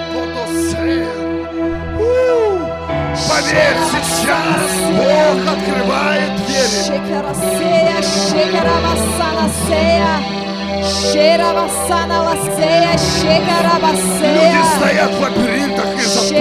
У! 1.98 2.60
Поверь, 3.28 3.80
сейчас 3.92 4.72
Бог 4.96 5.38
открывает 5.54 6.32
двери. 6.46 6.90
Люди 10.80 11.20
shekarabaseya, 13.20 14.64
стоят 14.78 15.12
в 15.12 15.22
лабиринтах 15.22 15.96
и 15.96 16.02
запутались. 16.02 16.40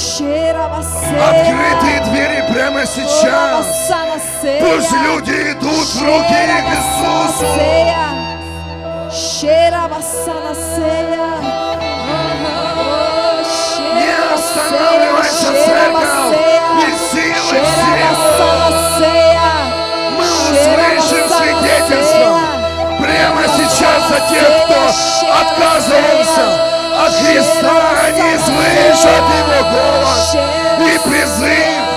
Открытые 1.28 1.99
двери 2.06 2.41
прямо 2.54 2.86
сейчас. 2.86 3.65
Пусть 4.62 4.91
люди 4.93 5.52
идут 5.52 5.88
в 5.88 6.02
руки 6.06 6.41
к 6.47 6.69
Иисусу. 6.71 7.45
Не 13.95 14.15
останавливайся, 14.34 15.49
церковь. 15.65 16.15
И 16.80 16.89
силы, 17.12 17.60
силы. 17.75 18.08
Мы 20.17 20.23
услышим 20.23 21.25
свидетельство! 21.38 22.30
Прямо 22.99 23.41
сейчас 23.58 23.99
за 24.08 24.19
тех, 24.34 24.47
кто 24.63 24.80
отказывался 25.41 26.79
от 27.06 27.14
Христа. 27.14 27.72
Они 28.06 28.38
слышат 28.38 29.24
Его 29.40 29.60
голос 29.72 30.36
и 30.80 31.10
призыв. 31.10 31.90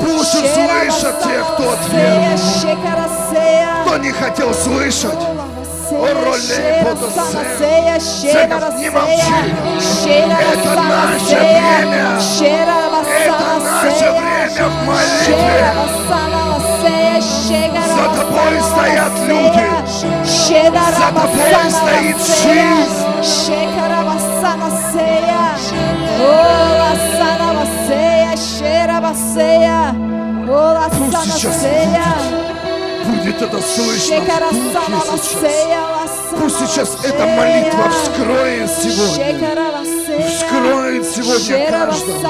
Пусть 0.00 0.34
услышат 0.34 1.22
те, 1.22 1.44
кто 1.52 1.72
отверг, 1.72 2.40
кто 3.84 3.96
не 3.98 4.12
хотел 4.12 4.54
слышать. 4.54 5.18
Церковь, 8.32 8.78
не 8.78 8.90
молчи. 8.90 9.22
Это 10.08 10.74
наше 10.74 11.36
время. 11.36 12.18
Это 13.24 13.44
наше 13.64 14.08
время 14.10 14.68
в 14.68 14.86
молитве. 14.86 15.72
За 17.96 18.06
тобой 18.20 18.54
стоят 18.60 19.14
люди. 19.26 19.66
За 20.98 21.08
тобой 21.12 21.70
стоит 21.70 22.18
жизнь. 22.18 23.02
Пусть 30.98 31.22
сейчас 31.34 32.41
будет 33.32 33.42
это 33.42 33.62
слышно 33.62 34.20
в 34.20 34.54
духе 34.54 35.18
сейчас. 35.22 36.10
Пусть 36.38 36.58
сейчас 36.58 36.96
эта 37.04 37.26
молитва 37.26 37.90
вскроет 37.90 38.70
сегодня. 38.70 39.38
Вскроет 40.28 41.06
сегодня 41.06 41.70
каждого. 41.70 42.28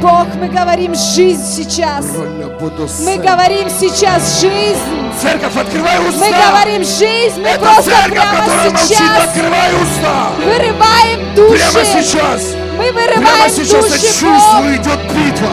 Бог, 0.00 0.26
мы 0.34 0.48
говорим 0.48 0.94
жизнь 0.94 1.44
сейчас. 1.44 2.06
Мы 2.06 3.16
говорим 3.18 3.70
сейчас 3.70 4.40
жизнь. 4.40 4.78
Церковь, 5.20 5.56
открывай 5.56 5.98
Мы 6.00 6.08
уста! 6.08 6.50
говорим 6.50 6.84
жизнь. 6.84 7.40
Мы 7.40 7.48
Это 7.48 7.64
просто 7.64 7.82
церковь, 7.84 8.10
прямо 8.10 8.38
которая 8.40 8.70
молчит, 8.70 8.88
сейчас 8.88 9.24
открывай 9.24 9.70
уста! 9.80 10.32
вырываем 10.38 11.34
Прямо 11.34 11.72
души. 11.72 12.02
сейчас! 12.02 12.63
Мы 12.76 12.92
Прямо 12.92 13.00
вырываем 13.00 13.50
сейчас 13.50 13.84
я 13.84 13.96
души, 13.96 14.20
чувствую, 14.20 14.76
идет 14.76 15.00
битва 15.12 15.52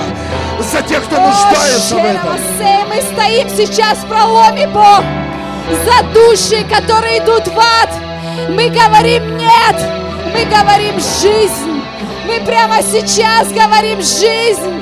за 0.71 0.81
тех, 0.81 1.03
кто 1.03 1.17
О, 1.17 1.27
нуждается 1.27 1.95
в 1.95 2.05
этом. 2.05 2.33
Мы 2.89 3.01
стоим 3.01 3.49
сейчас 3.49 3.99
в 3.99 4.07
проломе, 4.07 4.67
Бог, 4.67 5.03
за 5.85 6.03
души, 6.13 6.63
которые 6.65 7.19
идут 7.19 7.47
в 7.47 7.57
ад. 7.57 7.89
Мы 8.49 8.69
говорим 8.69 9.37
нет, 9.37 9.75
мы 10.33 10.45
говорим 10.45 10.99
жизнь. 10.99 11.83
Мы 12.25 12.39
прямо 12.45 12.81
сейчас 12.81 13.51
говорим 13.51 14.01
жизнь. 14.01 14.81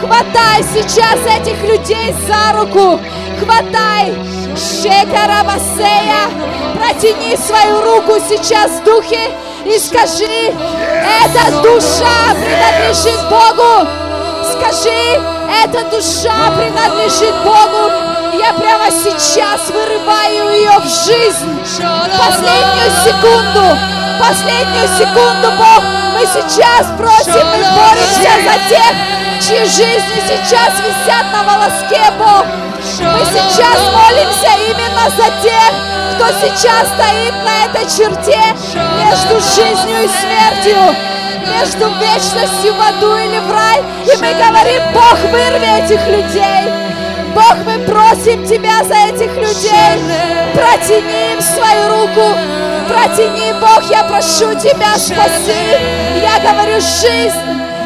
Хватай 0.00 0.64
сейчас 0.74 1.18
этих 1.38 1.62
людей 1.62 2.14
за 2.26 2.58
руку. 2.58 3.00
Хватай. 3.40 4.12
Шекарабасея. 4.56 6.28
Протяни 6.74 7.36
свою 7.36 7.82
руку 7.82 8.20
сейчас 8.28 8.72
в 8.72 8.84
духе 8.84 9.30
и 9.64 9.78
скажи, 9.78 10.52
эта 11.24 11.62
душа 11.62 12.34
принадлежит 12.34 13.20
Богу. 13.28 13.88
Скажи, 14.52 15.20
эта 15.64 15.84
душа 15.90 16.52
принадлежит 16.56 17.34
Богу. 17.44 17.90
Я 18.38 18.52
прямо 18.54 18.90
сейчас 18.90 19.68
вырываю 19.68 20.50
ее 20.52 20.78
в 20.78 20.88
жизнь. 20.88 21.60
Последнюю 22.18 22.90
секунду, 23.04 23.78
последнюю 24.18 24.88
секунду, 24.98 25.52
Бог, 25.58 25.82
мы 26.14 26.26
сейчас 26.26 26.86
просим, 26.96 27.46
мы 27.46 27.58
боремся 27.76 28.32
за 28.42 28.68
тех, 28.68 28.92
чьи 29.40 29.64
жизни 29.64 30.22
сейчас 30.26 30.72
висят 30.80 31.26
на 31.32 31.42
волоске, 31.44 32.02
Бог. 32.18 32.71
Мы 33.00 33.24
сейчас 33.24 33.78
молимся 33.92 34.50
именно 34.68 35.08
за 35.16 35.30
тех, 35.42 35.72
кто 36.14 36.26
сейчас 36.40 36.88
стоит 36.88 37.34
на 37.42 37.64
этой 37.64 37.84
черте 37.90 38.40
между 38.98 39.40
жизнью 39.40 40.04
и 40.04 40.08
смертью 40.08 40.96
между 41.48 41.88
вечностью 41.98 42.74
в 42.74 42.80
аду 42.80 43.16
или 43.16 43.38
в 43.38 43.50
рай. 43.50 43.80
И 44.04 44.16
мы 44.18 44.34
говорим, 44.34 44.82
Бог, 44.92 45.18
вырви 45.30 45.84
этих 45.84 46.06
людей. 46.06 46.72
Бог, 47.34 47.56
мы 47.64 47.78
просим 47.84 48.44
Тебя 48.46 48.84
за 48.84 49.14
этих 49.14 49.34
людей. 49.36 50.02
Протяни 50.54 51.32
им 51.32 51.40
свою 51.40 51.88
руку. 51.88 52.36
Протяни, 52.88 53.52
Бог, 53.60 53.90
я 53.90 54.04
прошу 54.04 54.54
Тебя, 54.54 54.96
спаси. 54.96 55.78
Я 56.20 56.38
говорю 56.40 56.80
жизнь. 56.80 57.40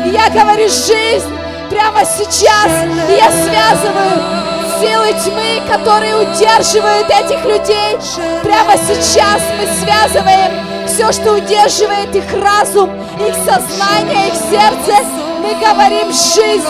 Я 0.07 0.29
говорю 0.31 0.69
жизнь. 0.69 1.33
Прямо 1.71 2.05
сейчас 2.05 2.71
я 3.09 3.31
связываю 3.31 4.46
силы 4.81 5.13
тьмы, 5.25 5.63
которые 5.71 6.17
удерживают 6.17 7.09
этих 7.11 7.45
людей. 7.45 7.99
Прямо 8.43 8.77
сейчас 8.77 9.43
мы 9.59 9.67
связываем 9.83 10.53
все, 10.87 11.13
что 11.13 11.33
удерживает 11.35 12.15
их 12.15 12.25
разум, 12.43 12.91
их 13.21 13.35
сознание, 13.35 14.29
их 14.29 14.35
сердце. 14.35 15.05
Мы 15.41 15.55
говорим 15.55 16.13
жизнь, 16.13 16.67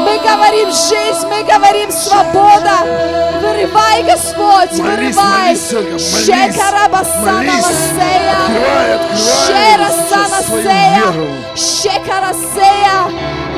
мы 0.00 0.18
говорим 0.18 0.70
жизнь, 0.70 1.26
мы 1.28 1.42
говорим 1.44 1.90
свобода. 1.90 2.84
Вырывай, 3.40 4.02
Господь, 4.02 4.72
вырывай. 4.72 5.56
Шекарабасана 5.98 7.52
открывай 7.58 8.98
Шерасана 9.46 10.40
Сея. 10.62 11.08
Шекарасея. 11.56 12.98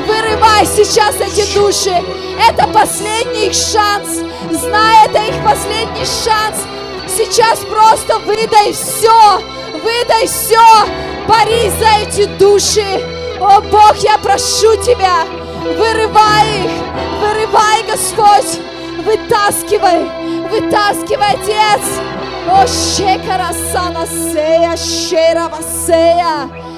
Вырывай 0.07 0.65
сейчас 0.65 1.15
эти 1.15 1.53
души. 1.53 1.93
Это 2.49 2.67
последний 2.67 3.47
их 3.47 3.53
шанс. 3.53 4.21
Знай, 4.51 5.05
это 5.05 5.19
их 5.25 5.43
последний 5.43 6.05
шанс. 6.05 6.57
Сейчас 7.07 7.59
просто 7.59 8.19
выдай 8.19 8.73
все. 8.73 9.41
Выдай 9.83 10.27
все. 10.27 10.57
Борись 11.27 11.73
за 11.73 12.01
эти 12.01 12.25
души. 12.37 13.05
О 13.39 13.61
Бог, 13.61 13.95
я 13.97 14.17
прошу 14.17 14.75
Тебя. 14.77 15.25
Вырывай 15.63 16.65
их. 16.65 16.71
Вырывай, 17.21 17.83
Господь. 17.87 18.59
Вытаскивай. 19.05 20.09
Вытаскивай, 20.49 21.33
Отец. 21.33 21.81
О, 22.49 22.65
шекарасана 22.67 24.07
сея, 24.07 24.75
шеравасея. 24.75 24.77
Шекарабасана 24.77 26.51
сея. 26.51 26.70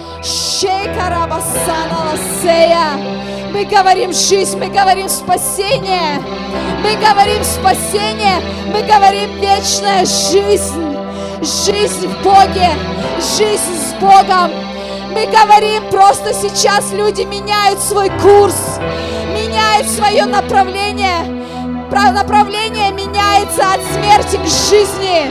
Мы 3.52 3.66
говорим 3.66 4.14
жизнь, 4.14 4.58
мы 4.58 4.68
говорим 4.68 5.10
спасение. 5.10 6.22
Мы 6.82 6.96
говорим 6.96 7.44
спасение, 7.44 8.42
мы 8.68 8.82
говорим 8.84 9.40
вечная 9.42 10.06
жизнь. 10.06 10.98
Жизнь 11.42 12.08
в 12.08 12.24
Боге, 12.24 12.70
жизнь 13.38 13.78
с 13.78 13.94
Богом. 14.00 14.52
Мы 15.12 15.26
говорим, 15.28 15.84
просто 15.92 16.34
сейчас 16.34 16.92
люди 16.94 17.24
меняют 17.24 17.80
свой 17.80 18.10
курс, 18.22 18.80
меняют 19.34 19.88
свое 19.88 20.26
направление. 20.26 21.44
Направление 21.92 22.92
меняется 22.92 23.74
от 23.74 23.82
смерти 23.94 24.38
к 24.38 24.48
жизни, 24.48 25.30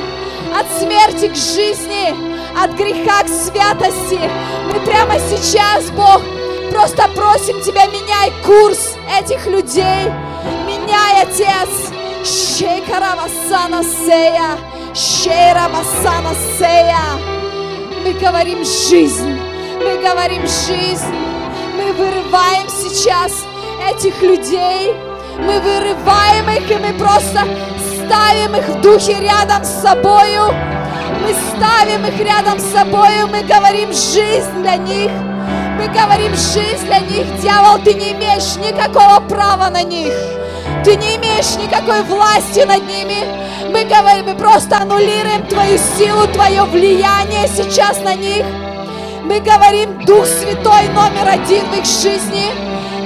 от 0.55 0.67
смерти 0.79 1.29
к 1.29 1.35
жизни, 1.35 2.32
от 2.57 2.73
греха 2.75 3.23
к 3.25 3.29
святости. 3.29 4.21
Мы 4.73 4.81
прямо 4.81 5.15
сейчас, 5.19 5.91
Бог, 5.91 6.23
просто 6.71 7.09
просим 7.15 7.61
Тебя, 7.61 7.87
меняй 7.87 8.33
курс 8.45 8.97
этих 9.19 9.47
людей. 9.47 10.11
Меняй, 10.67 11.23
Отец. 11.23 11.93
Шейкаравасана 12.25 13.83
сея. 13.83 14.59
Шейравасана 14.95 16.35
сея. 16.59 16.99
Мы 18.05 18.13
говорим 18.13 18.65
жизнь. 18.65 19.39
Мы 19.79 19.99
говорим 19.99 20.43
жизнь. 20.43 21.15
Мы 21.77 21.93
вырываем 21.93 22.69
сейчас 22.69 23.45
этих 23.91 24.21
людей. 24.23 24.95
Мы 25.39 25.59
вырываем 25.61 26.51
их, 26.51 26.71
и 26.71 26.77
мы 26.77 26.93
просто 26.99 27.41
ставим 27.97 28.55
их 28.55 28.69
в 28.69 28.81
духе 28.81 29.19
рядом 29.21 29.65
с 29.65 29.83
собою. 29.83 30.55
Мы 31.23 31.35
ставим 31.35 32.05
их 32.07 32.19
рядом 32.21 32.59
с 32.59 32.73
собою, 32.73 33.29
мы 33.29 33.43
говорим 33.43 33.93
жизнь 33.93 34.63
для 34.63 34.77
них. 34.77 35.11
Мы 35.79 35.87
говорим 35.89 36.35
жизнь 36.35 36.87
для 36.87 36.99
них. 36.99 37.41
Дьявол, 37.41 37.79
ты 37.85 37.95
не 37.95 38.13
имеешь 38.13 38.57
никакого 38.57 39.21
права 39.29 39.71
на 39.71 39.83
них. 39.83 40.13
Ты 40.85 40.97
не 40.97 41.17
имеешь 41.17 41.57
никакой 41.57 42.03
власти 42.03 42.61
над 42.61 42.87
ними. 42.87 43.25
Мы 43.71 43.85
говорим, 43.85 44.27
мы 44.27 44.35
просто 44.35 44.79
аннулируем 44.79 45.47
твою 45.47 45.79
силу, 45.97 46.27
твое 46.27 46.65
влияние 46.65 47.47
сейчас 47.49 48.01
на 48.01 48.15
них. 48.15 48.45
Мы 49.23 49.39
говорим, 49.41 50.05
Дух 50.05 50.27
Святой 50.27 50.89
номер 50.89 51.29
один 51.29 51.65
в 51.71 51.79
их 51.79 51.85
жизни. 51.85 52.51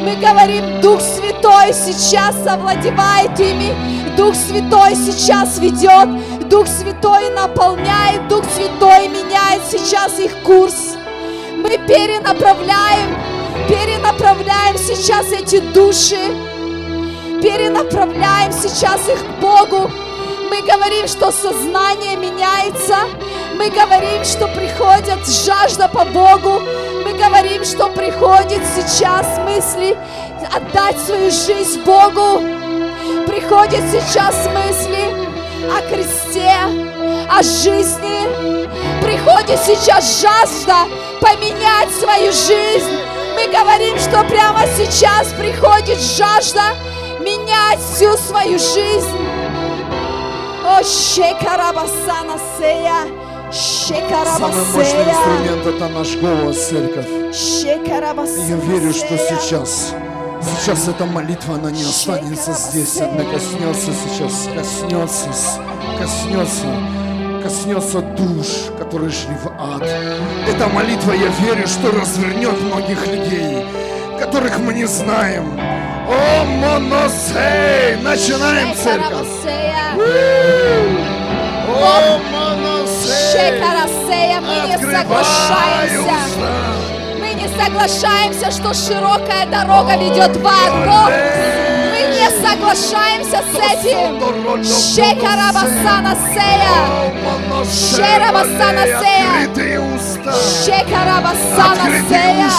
Мы 0.02 0.16
говорим, 0.16 0.80
Дух 0.80 1.00
Святой 1.00 1.74
сейчас 1.74 2.34
овладевает 2.46 3.38
ими. 3.38 3.74
Дух 4.16 4.34
Святой 4.34 4.94
сейчас 4.94 5.58
ведет. 5.58 6.48
Дух 6.48 6.66
Святой 6.66 7.30
наполняет. 7.30 8.26
Дух 8.28 8.44
Святой 8.54 9.08
меняет 9.08 9.62
сейчас 9.70 10.18
их 10.18 10.32
курс. 10.42 10.94
Мы 11.56 11.76
перенаправляем, 11.86 13.14
перенаправляем 13.68 14.78
сейчас 14.78 15.32
эти 15.32 15.60
души. 15.60 16.16
Перенаправляем 17.42 18.52
сейчас 18.52 19.06
их 19.08 19.18
к 19.18 19.40
Богу. 19.40 19.90
Мы 20.48 20.62
говорим, 20.62 21.06
что 21.06 21.30
сознание 21.30 22.16
меняется. 22.16 22.96
Мы 23.58 23.68
говорим, 23.68 24.24
что 24.24 24.48
приходит 24.48 25.26
жажда 25.26 25.88
по 25.88 26.04
Богу. 26.06 26.62
Мы 27.04 27.12
говорим, 27.12 27.64
что 27.64 27.88
приходит 27.90 28.62
сейчас 28.74 29.38
мысли 29.40 29.94
отдать 30.54 30.98
свою 31.00 31.30
жизнь 31.30 31.82
Богу. 31.84 32.65
Приходит 33.36 33.82
сейчас 33.92 34.46
мысли 34.46 35.12
о 35.70 35.82
кресте, 35.82 36.54
о 37.30 37.42
жизни. 37.42 38.24
Приходит 39.04 39.60
сейчас 39.60 40.22
жажда 40.22 40.86
поменять 41.20 41.90
свою 41.90 42.32
жизнь. 42.32 42.98
Мы 43.34 43.46
говорим, 43.52 43.98
что 43.98 44.24
прямо 44.24 44.60
сейчас 44.74 45.34
приходит 45.38 45.98
жажда 46.00 46.62
менять 47.20 47.78
всю 47.78 48.16
свою 48.16 48.58
жизнь. 48.58 49.28
О, 50.64 50.82
шекарабасана 50.82 52.40
сея, 52.58 53.04
Самый 54.38 54.64
мощный 54.72 55.04
инструмент 55.04 55.66
это 55.66 55.88
наш 55.88 56.16
голос, 56.16 56.68
церковь. 56.68 57.06
Я 58.48 58.56
верю, 58.56 58.94
что 58.94 59.18
сейчас, 59.18 59.92
сейчас 60.46 60.88
эта 60.88 61.04
молитва, 61.04 61.56
она 61.56 61.70
не 61.70 61.82
останется 61.82 62.52
здесь, 62.52 63.00
она 63.00 63.24
коснется 63.24 63.92
сейчас, 63.92 64.48
коснется, 64.54 65.28
коснется, 65.98 66.66
коснется 67.42 68.00
душ, 68.00 68.46
которые 68.78 69.10
шли 69.10 69.34
в 69.42 69.48
ад. 69.58 69.82
Эта 70.48 70.68
молитва, 70.68 71.12
я 71.12 71.28
верю, 71.44 71.66
что 71.66 71.90
развернет 71.90 72.60
многих 72.62 73.06
людей, 73.06 73.64
которых 74.18 74.58
мы 74.58 74.74
не 74.74 74.86
знаем. 74.86 75.58
О, 76.08 76.44
моносей! 76.44 77.96
Начинаем, 78.02 78.74
церковь! 78.74 79.26
О, 81.68 82.18
моносей! 82.32 83.60
Открывай 84.76 85.02
соглашаемся. 85.02 86.00
уста! 86.00 86.85
Соглашаемся, 87.62 88.50
что 88.50 88.74
широкая 88.74 89.46
дорога 89.46 89.96
ведет 89.96 90.36
в 90.36 90.46
ад. 90.46 90.72
Мы 91.90 92.00
не 92.14 92.28
соглашаемся 92.46 93.42
с 93.52 93.56
этим. 93.56 94.20
Шекарабасана 94.64 96.16
сея. 96.32 96.74
Шерабасана 97.64 98.84
сея. 99.02 99.28
Шекарабасана 100.64 101.90
сея. 102.08 102.50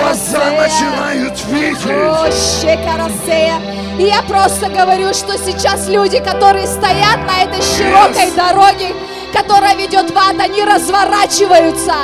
Глаза 0.00 0.44
начинают 0.52 1.32
О, 1.32 1.52
видеть! 1.52 2.38
Шекарасея. 2.60 3.60
И 3.98 4.04
я 4.04 4.22
просто 4.22 4.68
говорю, 4.68 5.12
что 5.12 5.36
сейчас 5.38 5.88
люди, 5.88 6.18
которые 6.20 6.66
стоят 6.66 7.18
на 7.26 7.42
этой 7.42 7.60
широкой 7.62 8.26
Yes. 8.26 8.34
дороге, 8.36 8.94
которая 9.32 9.76
ведет 9.76 10.10
в 10.10 10.16
ад, 10.16 10.36
они 10.38 10.64
разворачиваются. 10.64 11.94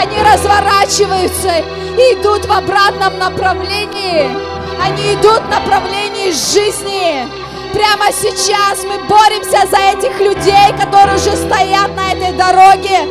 Они 0.00 0.16
разворачиваются 0.22 1.64
и 1.98 2.14
идут 2.14 2.46
в 2.46 2.52
обратном 2.52 3.18
направлении. 3.18 4.28
Они 4.82 5.14
идут 5.14 5.40
в 5.42 5.50
направлении 5.50 6.30
жизни. 6.30 7.28
Прямо 7.72 8.12
сейчас 8.12 8.84
мы 8.84 8.98
боремся 9.08 9.66
за 9.70 9.98
этих 9.98 10.18
людей, 10.18 10.72
которые 10.80 11.16
уже 11.16 11.36
стоят 11.36 11.94
на 11.94 12.12
этой 12.12 12.32
дороге. 12.32 13.02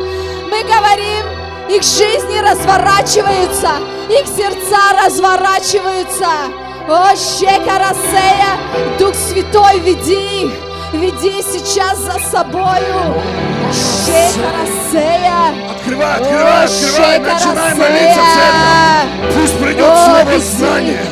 Мы 0.50 0.62
говорим, 0.64 1.24
их 1.70 1.82
жизни 1.82 2.38
разворачиваются, 2.38 3.70
их 4.08 4.26
сердца 4.26 5.04
разворачиваются. 5.04 6.28
О, 6.88 7.14
Шекарасея, 7.14 8.58
Дух 8.98 9.14
Святой, 9.14 9.78
веди 9.78 10.46
их, 10.46 10.52
веди 10.92 11.42
сейчас 11.42 11.98
за 11.98 12.18
собою. 12.30 13.14
Шекарасея. 13.72 15.54
Открывай, 15.70 16.14
открывай, 16.16 16.64
открывай! 16.64 17.18
Начинай 17.20 17.74
молиться, 17.74 18.20
церковь! 18.34 19.34
Пусть 19.34 19.58
придет 19.58 19.86
О, 19.86 20.04
слово 20.04 20.30
веди, 20.30 20.44
знания! 20.44 21.04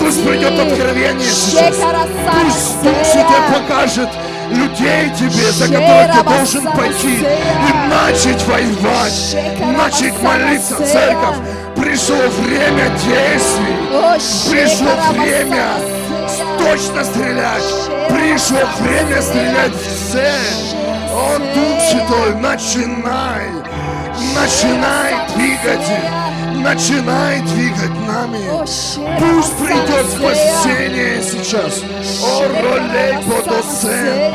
Пусть 0.00 0.26
придет 0.26 0.58
откровение 0.58 1.30
сейчас! 1.30 1.76
Пусть 1.76 2.82
Дух. 2.82 3.04
Святой 3.04 3.42
покажет 3.52 4.08
людей 4.50 5.10
тебе, 5.18 5.52
за 5.52 5.66
которых 5.66 6.16
ты 6.16 6.22
должен 6.22 6.72
пойти 6.72 7.18
и 7.18 7.88
начать 7.88 8.42
воевать, 8.46 9.36
начать 9.76 10.22
молиться, 10.22 10.76
церковь. 10.76 11.36
Пришло 11.76 12.16
время 12.38 12.88
действий. 13.04 14.50
Пришло 14.50 14.90
время. 15.12 15.99
Точно 16.64 17.04
стрелять. 17.04 17.64
Пришло 18.08 18.60
время 18.80 19.22
стрелять 19.22 19.72
в 19.72 20.12
цель. 20.12 20.76
О, 21.12 21.38
Дух 21.38 21.80
Святой, 21.90 22.34
начинай, 22.36 23.46
начинай 24.34 25.14
двигать, 25.34 25.88
начинай 26.56 27.40
двигать 27.42 28.06
нами. 28.06 28.40
Пусть 29.18 29.56
придет 29.58 30.06
спасение 30.10 31.22
сейчас. 31.22 31.82
О, 32.22 32.48
ролей 32.62 33.16
подосе. 33.24 34.32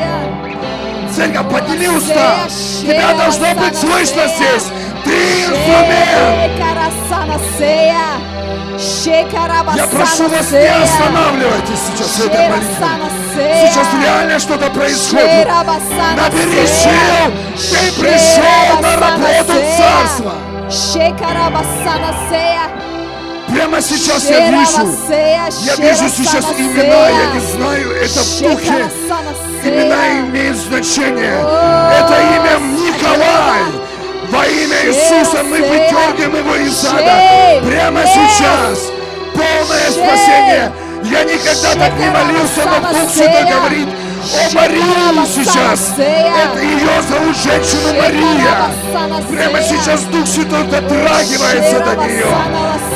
Церковь, 1.14 1.50
подними 1.50 1.88
уста. 1.88 2.40
Тебя 2.82 3.14
должно 3.16 3.54
быть 3.54 3.76
слышно 3.76 4.26
здесь. 4.26 4.66
Я 9.76 9.86
прошу 9.86 10.28
вас, 10.28 10.50
не 10.50 10.66
останавливайтесь 10.68 11.80
сейчас 11.92 12.08
в 12.18 12.26
этой 12.26 12.48
молитве. 12.48 12.86
Сейчас 13.34 13.86
реально 14.02 14.38
что-то 14.38 14.70
происходит. 14.70 15.46
Набери 16.16 16.66
сил. 16.66 17.32
Ты 17.54 18.00
пришел 18.00 18.80
на 18.82 18.96
работу 18.96 19.52
Царства. 19.76 20.32
Прямо 23.48 23.80
сейчас 23.80 24.28
я 24.28 24.50
вижу. 24.50 24.86
Я 25.62 25.76
вижу 25.76 26.08
сейчас 26.08 26.44
имена, 26.58 27.08
я 27.08 27.26
не 27.34 27.40
знаю, 27.40 27.92
это 27.92 28.20
в 28.20 28.40
духе. 28.42 28.90
Имена 29.64 30.20
имеют 30.20 30.56
значение. 30.56 31.38
Это 31.38 32.14
имя 32.36 32.58
Николай. 32.76 33.62
Во 34.30 34.44
имя 34.46 34.86
Иисуса 34.86 35.42
мы 35.44 35.58
выдергиваем 35.58 36.36
его 36.36 36.56
из 36.56 36.84
ада. 36.84 37.66
Прямо 37.66 38.02
сейчас. 38.06 38.90
Полное 39.34 39.90
спасение. 39.90 40.72
Я 41.04 41.22
никогда 41.24 41.74
так 41.74 41.98
не 41.98 42.10
молился, 42.10 42.62
но 42.64 42.92
Дух 42.92 43.10
Святой 43.10 43.44
говорит 43.44 43.88
о 44.34 44.54
Марии 44.54 45.26
сейчас. 45.26 45.92
Это 45.96 46.58
ее 46.58 47.02
зовут 47.08 47.36
женщина 47.36 47.92
Мария. 48.02 48.70
Прямо 49.30 49.62
сейчас 49.62 50.02
Дух 50.04 50.26
Святой 50.26 50.64
дотрагивается 50.64 51.80
до 51.80 51.94
нее. 52.04 52.26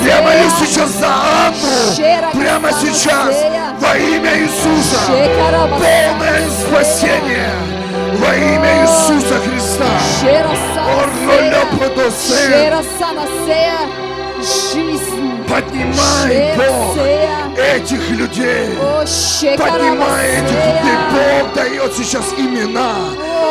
Я 0.04 0.22
молюсь 0.22 0.52
сейчас 0.58 0.90
за 0.90 1.06
Анну. 1.06 2.40
Прямо 2.40 2.72
сейчас. 2.72 3.36
Во 3.78 3.96
имя 3.96 4.38
Иисуса. 4.38 4.98
Полное 5.78 6.48
спасение. 6.50 7.69
Во 8.20 8.34
имя 8.36 8.82
Иисуса 8.82 9.36
Христа. 9.40 9.86
Жизнь. 14.74 15.29
Поднимай 15.50 16.56
Бог 16.56 16.96
этих 17.58 18.10
людей. 18.10 18.68
Поднимай 19.58 20.28
этих 20.36 20.54
людей. 20.54 20.96
Бог 21.10 21.52
дает 21.54 21.92
сейчас 21.96 22.32
имена. 22.38 22.94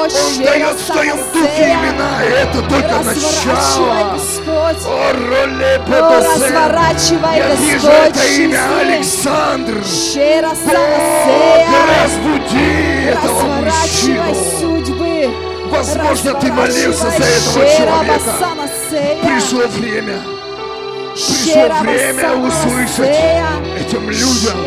Он 0.02 0.44
дает 0.46 0.78
в 0.78 0.86
твоем 0.86 1.18
духе 1.34 1.74
имена. 1.74 2.24
И 2.24 2.30
это 2.30 2.62
только 2.62 3.04
начало. 3.04 4.18
О, 4.86 5.12
ролеподосе. 5.12 6.46
разворачивай, 6.46 7.38
Я 7.38 7.56
вижу 7.56 7.90
это 7.90 8.26
имя. 8.28 8.62
Александр. 8.80 9.84
Бог, 10.66 11.68
разбуди 12.02 13.08
этого 13.08 13.44
мужчину. 13.62 14.80
Возможно, 15.70 16.34
ты 16.36 16.54
молился 16.54 17.10
за 17.10 17.26
этого 17.26 17.66
человека. 17.78 18.22
Пришло 19.22 19.68
время 19.68 20.39
пришло 21.14 21.68
время 21.82 22.34
услышать 22.36 23.18
этим 23.80 24.10
людям. 24.10 24.58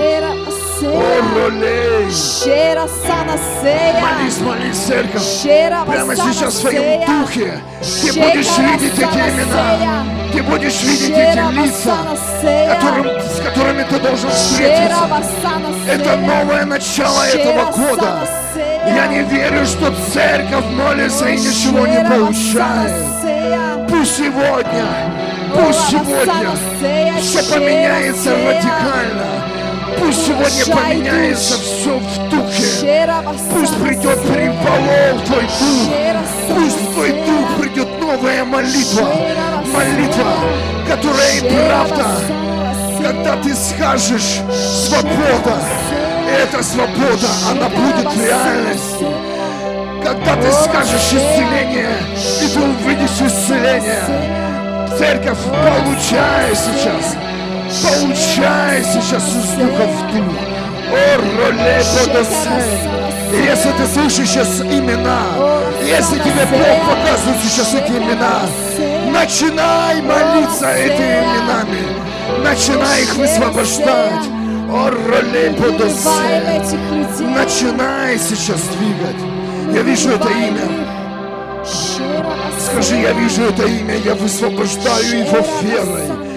О, 0.84 0.84
Шерабасея. 0.84 1.22
ролей. 1.36 2.10
Шерасанасея. 2.10 4.00
Молись, 4.00 4.38
молись, 4.40 4.78
церковь. 4.78 5.42
Прямо 5.86 6.16
сейчас 6.16 6.54
в 6.54 6.60
своем 6.60 7.06
духе 7.06 7.60
ты 7.80 8.12
будешь 8.12 8.58
видеть 8.58 8.98
эти 8.98 9.04
имена. 9.04 10.04
Ты 10.32 10.42
будешь 10.42 10.82
видеть 10.82 11.10
эти 11.10 11.52
лица, 11.52 11.96
которым, 12.74 13.20
с 13.20 13.40
которыми 13.40 13.82
ты 13.84 13.98
должен 14.00 14.30
встретиться. 14.30 15.08
Это 15.88 16.16
новое 16.16 16.64
начало 16.64 17.22
этого 17.22 17.70
года. 17.70 18.28
Я 18.86 19.06
не 19.06 19.22
верю, 19.22 19.64
что 19.64 19.94
церковь 20.12 20.64
молится 20.70 21.28
и 21.28 21.36
ничего 21.36 21.86
не 21.86 22.04
получает. 22.04 23.88
Пусть 23.88 24.16
сегодня, 24.16 24.84
пусть 25.54 25.90
сегодня 25.90 26.50
все 27.20 27.42
поменяется 27.52 28.30
радикально. 28.30 29.26
Пусть 29.98 30.26
сегодня 30.26 30.74
поменяется 30.74 31.54
все 31.54 31.98
в 31.98 32.28
духе. 32.30 33.08
Пусть 33.52 33.76
придет 33.76 34.22
переполох 34.22 35.20
в 35.20 35.26
твой 35.26 35.42
дух. 35.42 35.94
Пусть 36.48 36.80
в 36.80 36.92
твой 36.94 37.12
дух 37.12 37.60
придет 37.60 38.00
новая 38.00 38.44
молитва. 38.44 39.08
Молитва, 39.72 40.32
которая 40.88 41.36
и 41.36 41.40
правда. 41.40 42.06
Когда 43.02 43.36
ты 43.42 43.54
скажешь 43.54 44.40
«свобода», 44.86 45.58
эта 46.40 46.62
свобода, 46.62 47.28
она 47.50 47.68
будет 47.68 48.16
реальностью. 48.16 49.08
Когда 50.04 50.36
ты 50.36 50.52
скажешь 50.52 51.12
исцеление, 51.12 51.90
и 52.42 52.48
ты 52.48 52.60
увидишь 52.60 53.20
исцеление. 53.20 54.51
Церковь, 54.98 55.38
получай 55.44 56.54
сейчас. 56.54 57.16
Получай 57.82 58.84
сейчас 58.84 59.26
из 59.28 59.48
духа 59.52 59.86
в 59.86 60.12
дух. 60.12 60.52
О, 60.92 61.16
роле 61.16 61.82
Если 63.32 63.70
ты 63.72 63.86
слышишь 63.86 64.28
сейчас 64.28 64.60
имена, 64.60 65.22
если 65.82 66.18
тебе 66.18 66.44
Бог 66.50 66.60
показывает 66.60 67.42
сейчас 67.42 67.74
эти 67.74 67.92
имена, 67.92 68.42
начинай 69.10 70.02
молиться 70.02 70.70
этими 70.70 71.24
именами. 71.24 72.44
Начинай 72.44 73.02
их 73.02 73.14
высвобождать. 73.14 74.26
О, 74.70 74.90
роле. 74.90 75.54
Начинай 77.34 78.18
сейчас 78.18 78.60
двигать. 78.76 79.74
Я 79.74 79.82
вижу 79.82 80.10
это 80.10 80.28
имя. 80.28 80.81
Скажи, 82.72 82.96
я 82.96 83.12
вижу 83.12 83.42
это 83.42 83.66
имя, 83.66 83.96
я 83.96 84.14
высвобождаю 84.14 85.20
его 85.20 85.46
верой. 85.60 86.32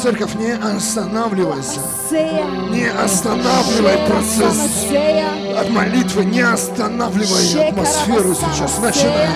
Церковь, 0.00 0.34
не 0.34 0.52
останавливайся. 0.52 1.80
Не 2.10 2.90
останавливай 2.90 3.98
процесс 4.06 4.86
от 5.56 5.70
молитвы, 5.70 6.24
не 6.26 6.42
останавливай 6.42 7.68
атмосферу 7.68 8.34
сейчас. 8.34 8.78
Начинай. 8.78 9.28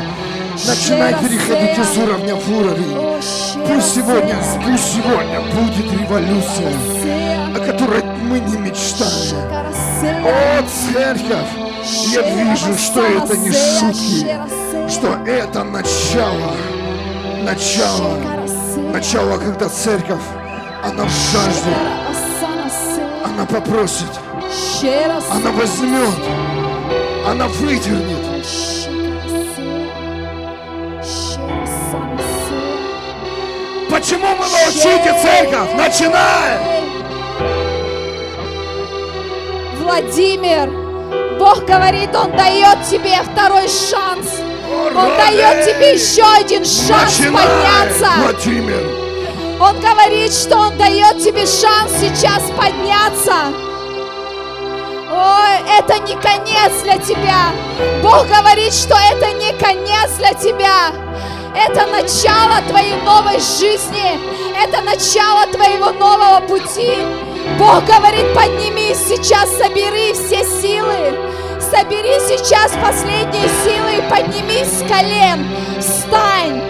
Начинай 0.66 1.14
переходить 1.14 1.78
из 1.78 1.98
уровня 1.98 2.34
в 2.36 2.56
уровень. 2.56 3.20
Пусть 3.66 3.94
сегодня, 3.94 4.36
пусть 4.64 4.92
сегодня 4.94 5.40
будет 5.40 5.92
революция, 6.00 6.72
о 7.56 7.60
которой 7.66 8.04
мы 8.22 8.40
не 8.40 8.56
мечтаем. 8.58 9.36
О, 10.24 10.62
церковь, 10.92 11.63
я 11.84 12.22
вижу, 12.22 12.74
что 12.78 13.04
это 13.04 13.36
не 13.36 13.52
шутки, 13.52 14.26
что 14.88 15.08
это 15.26 15.64
начало, 15.64 16.54
начало, 17.42 18.16
начало, 18.92 19.38
когда 19.38 19.68
церковь, 19.68 20.22
она 20.82 21.04
в 21.04 21.10
жажде, 21.10 21.76
она 23.24 23.44
попросит, 23.44 24.10
она 25.30 25.50
возьмет, 25.52 26.14
она 27.26 27.48
выдернет. 27.48 28.24
Почему 33.90 34.26
вы 34.26 34.44
молчите, 34.48 35.14
церковь? 35.22 35.74
Начинай! 35.76 36.58
Владимир, 39.78 40.83
Бог 41.38 41.64
говорит, 41.64 42.14
Он 42.14 42.30
дает 42.36 42.78
тебе 42.88 43.16
второй 43.32 43.68
шанс. 43.68 44.40
Он 44.70 45.16
дает 45.16 45.64
тебе 45.66 45.94
еще 45.94 46.22
один 46.22 46.64
шанс 46.64 47.18
Начинай, 47.18 47.46
подняться. 47.46 48.08
Он 49.60 49.80
говорит, 49.80 50.32
что 50.32 50.56
Он 50.56 50.78
дает 50.78 51.22
тебе 51.22 51.46
шанс 51.46 51.92
сейчас 52.00 52.42
подняться. 52.56 53.52
Ой, 55.10 55.78
это 55.78 55.98
не 56.00 56.14
конец 56.14 56.82
для 56.82 56.98
тебя. 56.98 57.52
Бог 58.02 58.26
говорит, 58.26 58.72
что 58.72 58.96
это 58.96 59.32
не 59.32 59.52
конец 59.58 60.10
для 60.18 60.34
тебя. 60.34 60.90
Это 61.54 61.86
начало 61.86 62.60
твоей 62.68 62.96
новой 63.02 63.38
жизни. 63.38 64.18
Это 64.60 64.82
начало 64.82 65.46
твоего 65.46 65.92
нового 65.92 66.40
пути. 66.48 66.98
Бог 67.58 67.84
говорит, 67.84 68.34
поднимись 68.34 68.98
сейчас, 69.08 69.48
собери 69.56 70.12
все 70.14 70.44
силы. 70.44 71.16
Собери 71.60 72.18
сейчас 72.26 72.72
последние 72.82 73.48
силы 73.64 73.98
и 73.98 74.10
поднимись 74.10 74.78
с 74.78 74.82
колен. 74.88 75.46
Встань. 75.78 76.60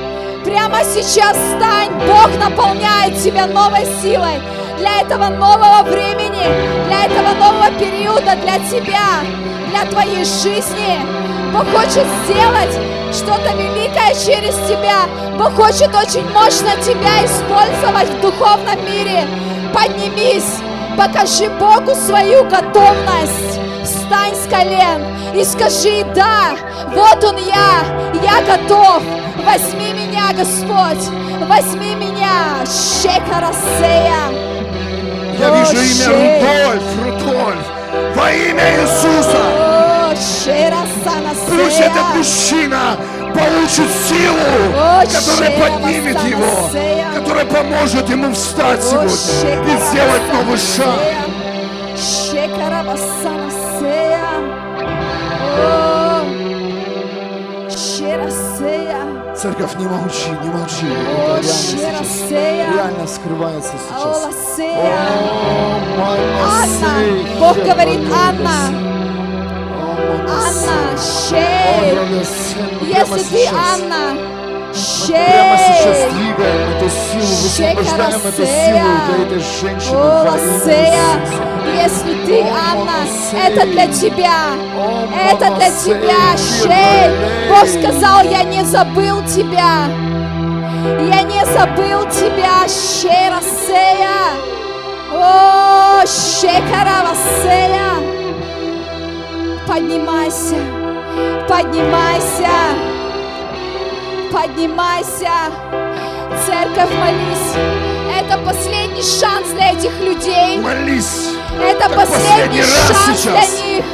Прямо 0.45 0.85
сейчас 0.85 1.35
встань. 1.35 1.91
Бог 2.07 2.28
наполняет 2.39 3.22
тебя 3.22 3.47
новой 3.47 3.87
силой 4.03 4.39
для 4.78 5.01
этого 5.01 5.28
нового 5.28 5.82
времени, 5.85 6.45
для 6.89 7.07
этого 7.07 7.32
нового 7.39 7.70
периода, 7.78 8.37
для 8.37 8.59
тебя, 8.68 9.22
для 9.70 9.87
твоей 9.91 10.24
жизни. 10.24 11.01
Бог 11.53 11.64
хочет 11.72 12.07
сделать 12.26 13.03
что-то 13.14 13.54
великое 13.56 14.14
через 14.14 14.54
тебя. 14.68 15.06
Бог 15.38 15.54
хочет 15.54 15.94
очень 15.94 16.28
мощно 16.30 16.70
тебя 16.82 17.24
использовать 17.24 18.08
в 18.10 18.20
духовном 18.20 18.84
мире. 18.84 19.26
Поднимись, 19.72 20.58
покажи 20.96 21.48
Богу 21.58 21.94
свою 21.94 22.44
готовность. 22.44 23.60
Встань 23.84 24.34
с 24.34 24.48
колен 24.48 25.02
и 25.34 25.44
скажи, 25.44 26.04
да, 26.14 26.52
вот 26.88 27.22
он 27.24 27.36
я, 27.38 27.82
я 28.22 28.40
готов. 28.42 29.02
Возьми 29.44 29.92
меня, 29.92 30.32
Господь, 30.32 31.08
возьми 31.48 31.94
меня. 31.94 32.64
Шекарасея. 32.64 34.32
Я 35.38 35.52
О, 35.52 35.58
вижу 35.58 35.76
имя 35.76 36.08
Рудольф, 36.08 36.82
Рудольф. 37.04 37.66
Во 38.14 38.30
имя 38.32 38.80
Иисуса. 38.80 39.42
О, 39.58 40.14
Шерасанасея. 40.14 40.93
Пусть 41.48 41.80
этот 41.80 42.16
мужчина 42.16 42.96
получит 43.34 43.90
силу, 44.08 44.72
которая 45.12 45.50
поднимет 45.58 46.20
его, 46.22 46.70
которая 47.14 47.44
поможет 47.46 48.08
ему 48.08 48.32
встать 48.32 48.82
сегодня 48.82 49.74
и 49.74 49.78
сделать 49.90 50.22
новый 50.32 50.58
шаг. 50.58 51.00
Церковь, 59.36 59.74
не 59.76 59.86
молчи, 59.86 60.30
не 60.42 60.48
молчи. 60.48 60.86
Это 60.86 61.40
реально 61.42 61.42
сейчас. 61.42 62.30
Реально 62.30 63.06
скрывается 63.06 63.72
сейчас. 63.72 64.58
О, 64.60 65.00
Бог 67.40 67.56
говорит, 67.56 68.00
Анна. 68.10 68.93
Анна. 70.29 70.99
Шей. 70.99 71.99
Если 72.83 73.22
ты. 73.29 73.49
Анна, 73.55 74.18
Прямо 75.07 75.57
сейчас 75.59 75.97
Шей. 75.97 76.11
двигаем 76.11 76.70
эту 76.77 76.89
силу, 76.91 77.27
высвобождаем 77.43 78.20
эту 78.20 78.47
силу 78.47 78.85
для 79.07 79.25
этой 79.25 79.41
женщины 79.61 79.97
во 79.97 80.37
имя 80.37 81.45
если 81.85 82.14
ты, 82.25 82.41
Анна, 82.43 83.07
это 83.33 83.66
для 83.66 83.87
тебя. 83.89 84.55
Это 85.31 85.55
для 85.57 85.70
тебя, 85.70 86.37
Шей. 86.37 87.11
Бог 87.49 87.66
сказал, 87.68 88.22
я 88.22 88.43
не 88.45 88.64
забыл 88.64 89.22
тебя. 89.25 89.89
Я 91.01 91.22
не 91.22 91.45
забыл 91.47 92.09
тебя, 92.11 92.66
Шерасея. 92.68 94.33
О, 95.12 96.05
Шекаравасея. 96.07 97.93
Поднимайся, 99.66 100.56
поднимайся, 101.48 102.50
поднимайся. 104.30 105.32
Церковь, 106.46 106.90
молись. 106.98 107.54
Это 108.14 108.38
последний 108.44 109.02
шанс 109.02 109.48
для 109.54 109.72
этих 109.72 109.98
людей. 110.00 110.58
Молись. 110.58 111.30
Это 111.62 111.88
как 111.88 111.94
последний, 111.96 112.60
последний 112.60 112.62
шанс 112.62 113.20
сейчас. 113.20 113.50
для 113.50 113.66
них. 113.66 113.84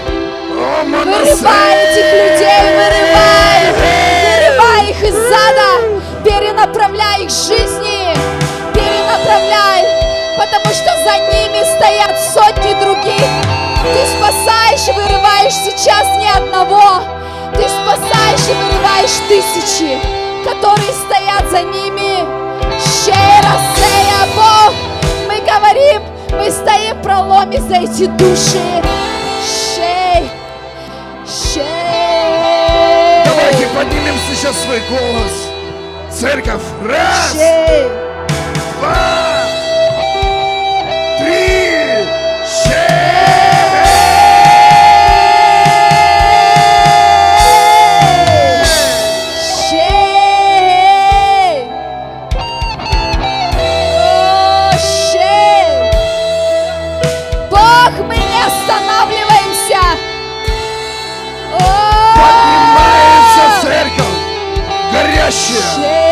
О, 0.52 0.82
Вырывай 0.84 1.74
этих 1.84 2.06
людей, 2.12 2.62
вырывай! 2.76 3.60
Вырывай 3.78 4.90
их 4.90 5.02
из 5.02 5.14
зада! 5.14 6.00
Перенаправляй 6.24 7.24
их 7.24 7.30
жизни! 7.30 8.14
Перенаправляй! 8.74 9.84
Потому 10.36 10.74
что 10.74 10.90
за 11.04 11.18
ними 11.32 11.62
стоят 11.76 12.18
сотни 12.34 12.74
других! 12.80 12.99
Спасаешь 15.50 15.74
сейчас 15.74 16.06
ни 16.16 16.28
одного! 16.28 17.02
Ты 17.54 17.62
спасаешь 17.62 18.48
и 18.48 18.52
вырываешь 18.52 19.18
тысячи, 19.28 19.98
которые 20.44 20.92
стоят 20.92 21.50
за 21.50 21.62
ними! 21.62 22.24
Бог! 24.36 24.72
Мы 25.26 25.40
говорим, 25.40 26.02
мы 26.32 26.50
стоим 26.50 26.96
в 26.96 27.02
проломе 27.02 27.60
за 27.60 27.76
эти 27.76 28.06
души! 28.06 28.60
Шей! 29.74 30.30
Шей! 31.26 31.64
Давайте 33.24 33.66
поднимем 33.74 34.14
сейчас 34.30 34.56
свой 34.56 34.80
голос. 34.88 35.48
Церковь. 36.12 36.62
Раз, 36.84 37.32
Шей! 37.32 37.88
два, 38.78 39.29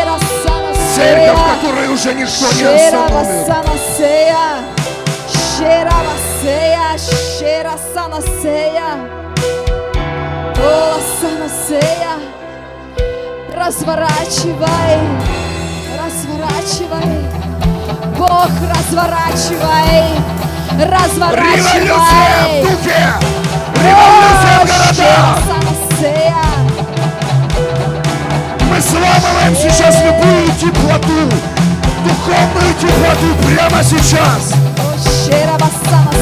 Рассана, 0.05 0.73
Церковь, 0.95 0.95
сея. 0.95 1.35
которую 1.61 1.93
уже 1.93 2.13
ничто 2.13 2.45
не 2.53 2.63
остановит. 2.63 3.45
разворачивай, 13.53 14.99
разворачивай, 15.99 17.19
Бог 18.17 18.49
разворачивай, 18.73 20.03
Революция 20.77 20.87
в 20.87 20.91
разворачивай. 20.93 22.61
духе. 22.61 23.13
Революция 23.75 24.59
в 24.59 24.65
городах. 24.65 25.39
Мы 28.79 28.83
сламываем 28.83 29.53
сейчас 29.57 29.93
любую 30.05 30.47
теплоту, 30.57 31.27
духовную 32.05 32.73
теплоту 32.79 33.35
прямо 33.45 33.83
сейчас. 33.83 34.53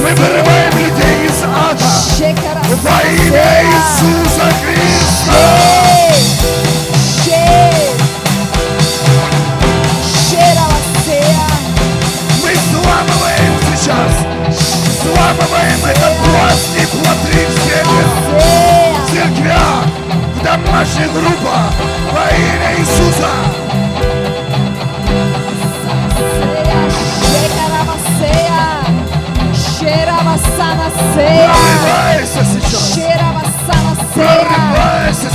Мы 0.01 0.09
вырываем 0.15 0.73
людей 0.79 1.27
из 1.27 1.43
ада. 1.43 1.85
Во 2.81 2.99
имя 3.11 3.61
Иисуса 3.61 4.47
Христа. 4.63 5.43
Мы 12.41 12.51
взламываем 12.55 13.53
сейчас, 13.69 14.13
взламываем 15.03 15.81
этот 15.85 16.13
пласт 16.25 16.65
теплоты 16.75 17.37
в 17.45 17.51
себе, 17.63 17.83
в 20.37 20.43
церквях, 20.43 20.43
в 20.43 20.43
домашних 20.43 21.13
группах 21.13 21.73
во 22.11 22.29
имя 22.35 22.79
Иисуса. 22.79 23.29
Прорывайся 31.13 32.43
сейчас, 32.43 32.99
прорывайся 34.13 35.15
сейчас. 35.15 35.25
Мы 35.25 35.26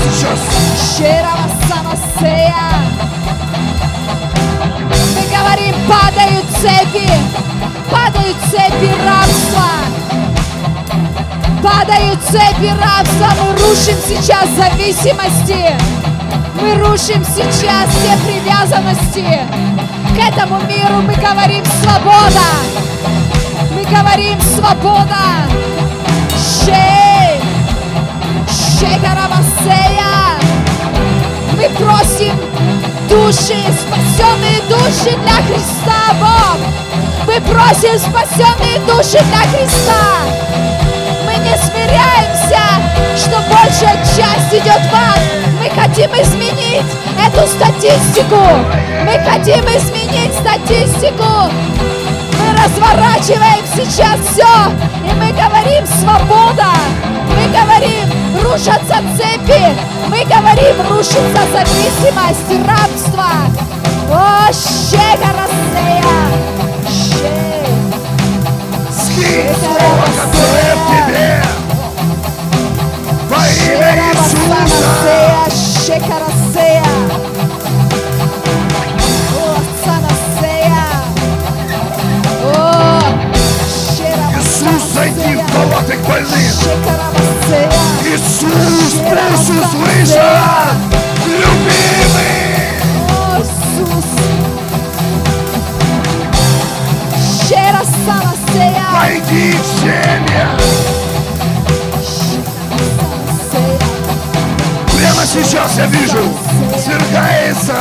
цепи 12.33 12.73
рабства, 12.81 13.29
мы 13.43 13.53
рушим 13.53 13.97
сейчас 14.09 14.49
зависимости. 14.57 15.77
Мы 16.59 16.75
рушим 16.77 17.23
сейчас 17.25 17.91
все 17.91 18.17
привязанности. 18.25 19.41
К 20.15 20.29
этому 20.31 20.59
миру 20.63 21.03
мы 21.03 21.15
говорим 21.15 21.63
свобода. 21.83 22.49
Мы 23.75 23.85
говорим 23.85 24.41
свобода. 24.41 25.45
Шей, 26.65 27.39
Шекарамасея. 28.49 30.41
Мы 31.55 31.69
просим 31.69 32.35
души, 33.11 33.61
спасенные 33.79 34.63
души 34.71 35.15
для 35.19 35.37
Христа, 35.43 36.15
Бог. 36.19 36.59
Мы 37.27 37.41
просим 37.43 37.99
спасенные 37.99 38.79
души 38.87 39.23
для 39.23 39.43
Христа. 39.51 40.23
Мы 41.25 41.39
не 41.39 41.57
смиряемся, 41.57 42.22
большая 43.73 43.97
часть 44.05 44.53
идет 44.53 44.83
в 44.91 44.95
ад. 44.95 45.21
Мы 45.59 45.71
хотим 45.71 46.11
изменить 46.13 46.85
эту 47.19 47.47
статистику. 47.47 48.41
Мы 49.05 49.19
хотим 49.25 49.65
изменить 49.65 50.35
статистику. 50.35 51.51
Мы 52.39 52.47
разворачиваем 52.63 53.65
сейчас 53.75 54.21
все, 54.31 54.53
и 55.09 55.15
мы 55.15 55.33
говорим 55.33 55.87
свобода. 55.87 56.73
Мы 57.29 57.49
говорим, 57.49 58.13
рушатся 58.43 58.99
цепи. 59.17 59.65
Мы 60.09 60.25
говорим, 60.25 60.77
рушится 60.91 61.43
зависимость, 61.53 62.51
рабство. 62.69 63.31
О, 64.11 64.53
щега 64.53 65.33
Россия! 65.39 66.13
Щега. 66.91 67.93
Скинь 68.91 69.57
слово, 73.49 73.83
которое 73.83 74.15
в 74.15 74.31
тебе. 74.31 74.53
Во 74.53 74.67
имя 74.69 74.73
Иисуса. 74.73 75.51
Шекарасея. 75.87 76.85
О, 79.35 79.59
Санасея. 79.85 80.87
О, 82.45 83.03
Иисус, 84.39 84.83
зайди 84.93 85.33
Прямо 105.22 105.24
сейчас 105.28 105.78
я 105.78 105.86
вижу, 105.86 106.18
свергается 106.76 107.76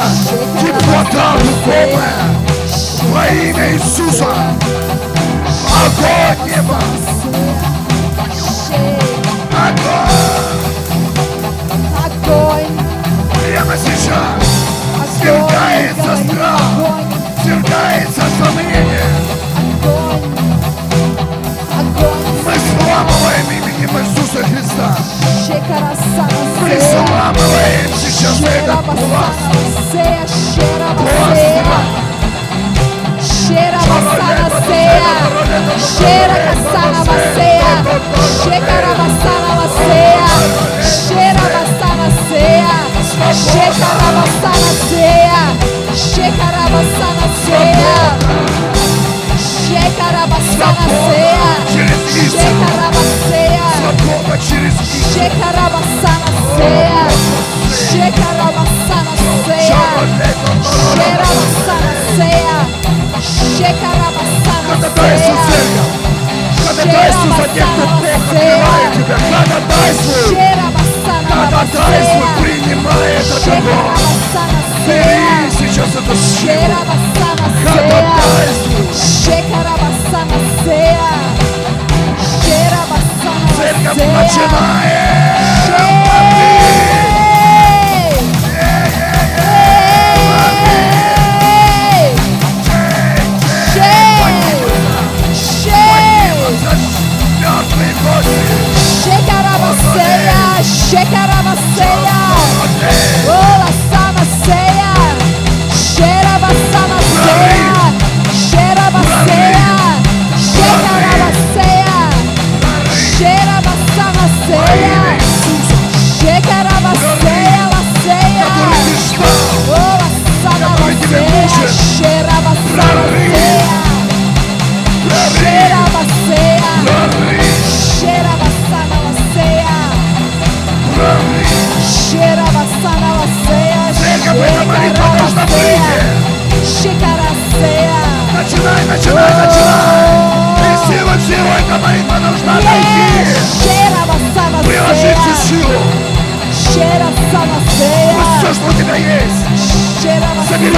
теплота 0.61 1.33
духовная 1.39 2.29
во 3.11 3.27
имя 3.29 3.73
Иисуса. 3.73 4.27
Огонь 5.87 6.51
неба, 6.51 6.79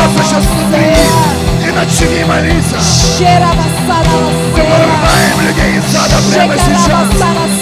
Соберется 0.04 0.24
сейчас 0.24 0.43
внутри 0.45 0.95
и 1.66 1.72
начни 1.72 2.24
молиться! 2.26 2.78
Мы 3.20 4.64
вырываем 4.64 5.39
людей 5.41 5.78
из 5.78 5.95
ада 5.95 6.18
прямо 6.34 6.56
сейчас! 6.58 7.08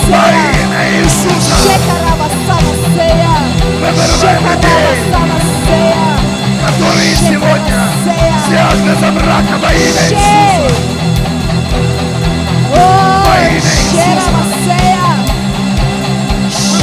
Во 0.08 0.16
имя 0.16 0.82
Иисуса! 1.04 1.56
Мы 3.80 3.90
вырываем 3.92 4.44
людей, 4.46 4.80
которые 6.66 7.16
сегодня 7.16 7.76
связаны 8.48 8.94
за 8.96 9.12
брака 9.12 9.56
во 9.62 9.72
имя 9.74 10.04
Иисуса! 10.10 10.72
Во 12.70 13.36
имя 13.40 13.58
Иисуса! 13.60 14.12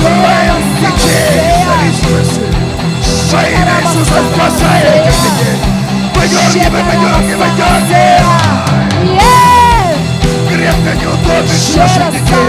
Вырываем 0.01 0.61
детей 0.81 1.59
зависимости! 1.67 2.88
Во 3.31 3.43
имя 3.43 3.77
Иисуса 3.83 4.19
спасай 4.35 4.81
этих 4.81 5.17
детей! 5.21 5.57
Выдергивай, 6.15 6.83
выдергивай, 6.83 7.51
выдергивай! 7.51 8.23
Крепко 10.49 10.91
неудобных 10.97 11.61
наших 11.77 12.07
детей! 12.11 12.49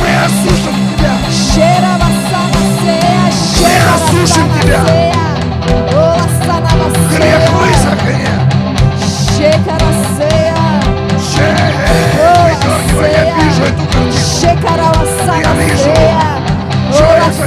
Мы 0.00 0.10
осушим 0.24 0.76
тебя! 0.96 1.14
Мы 3.62 3.72
осушим 3.94 4.48
тебя. 4.60 4.80
Грех 7.10 7.44
высохни! 7.52 8.28
Выдергивай, 12.50 13.10
я 13.12 13.22
вижу 13.36 13.62
эту 13.62 13.84
картину! 13.86 14.10
Я 15.40 15.50
вижу 15.54 15.92
человек 16.96 17.32
за 17.34 17.46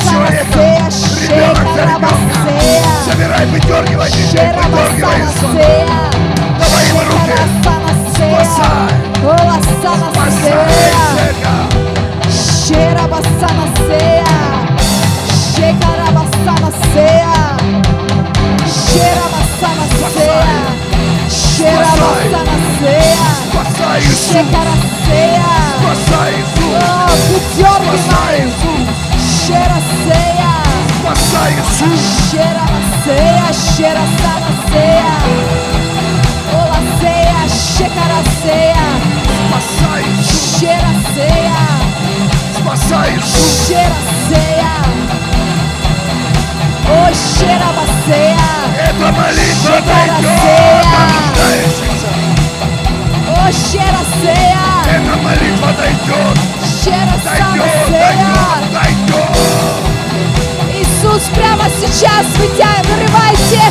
Собирай, 3.05 3.45
выдергивай 3.47 4.09
детей, 4.11 4.49
выдергивай 4.53 5.19
из 5.21 5.31
сон. 5.39 5.53
Давай 6.59 6.83
ему 6.89 6.99
руки. 6.99 7.33
Спасай. 8.15 8.89
Спасай, 10.13 10.61
церковь. 11.15 11.69
Sherabassana 12.69 13.65
seya, 13.87 14.35
Shekarabassana 15.55 16.69
seya, 16.93 17.35
Sherabassana 18.91 19.85
seya, 20.13 20.57
Sherabassana 21.27 22.55
seya, 22.79 23.27
Спасай, 23.49 23.99
Иисус. 24.01 24.29
Shekaraseya, 24.29 25.51
Спасай, 25.81 26.31
Иисус. 26.33 26.83
Oh, 26.85 27.09
Спасай, 28.05 28.35
Путёркина, 31.39 31.49
Иисус. 31.51 32.01
Sheraseya, 32.31 32.67
Спасай, 32.69 33.15
Иисус. 33.15 33.15
Sheraseya, 33.15 33.47
Sherasana 33.75 34.51
seya, 34.69 35.13
Ola 36.53 36.81
seya, 36.99 37.39
Shekaraseya, 37.47 38.85
Спасай, 39.47 40.03
Иисус. 40.19 40.59
Sheraseya, 40.59 41.61
Спасай, 42.57 43.09
Иисус. 43.17 43.69
Sheraseya, 43.69 44.73
Oh, 46.91 47.09
Sherabaseya. 47.13 48.49
Эта 48.89 49.07
молитва 49.11 49.77
дойдет 49.85 50.23
до 50.83 51.01
нуждающихся. 51.13 52.09
О, 53.29 53.51
щера 53.51 54.03
сея, 54.21 54.67
Эта 54.95 55.15
молитва 55.17 55.69
дойдет, 55.77 56.37
щера 56.83 57.15
сама 57.23 57.57
дойдет, 57.57 57.87
сея. 57.87 58.27
дойдет, 58.71 59.07
дойдет. 59.07 59.88
Иисус, 60.99 61.23
прямо 61.33 61.63
сейчас 61.79 62.25
вытя- 62.37 62.83
вырывайте, 62.83 63.61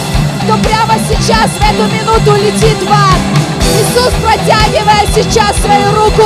кто 0.42 0.56
прямо 0.66 0.94
сейчас 1.06 1.50
в 1.50 1.60
эту 1.60 1.84
минуту 1.92 2.42
летит 2.42 2.82
в 2.82 2.90
ад. 2.90 3.20
Иисус, 3.60 4.14
протягивая 4.22 5.04
сейчас 5.14 5.54
свою 5.58 5.94
руку. 5.94 6.24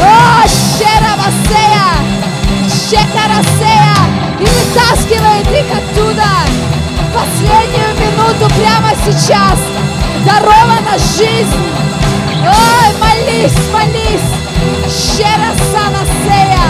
О, 0.00 0.48
щера 0.48 1.16
сея, 1.46 1.92
щекара 2.88 3.42
сея, 3.58 3.96
и 4.40 4.44
вытаскивает 4.44 5.48
их 5.48 5.66
оттуда. 5.76 6.24
В 6.98 7.12
последнюю 7.12 7.94
минуту 8.00 8.48
прямо 8.54 8.92
сейчас 9.04 9.58
дарована 10.24 10.96
жизнь. 10.98 11.60
Ой, 12.42 12.94
молись, 13.00 13.52
молись. 13.70 14.30
Щера 14.88 15.52
санасея, 15.72 16.68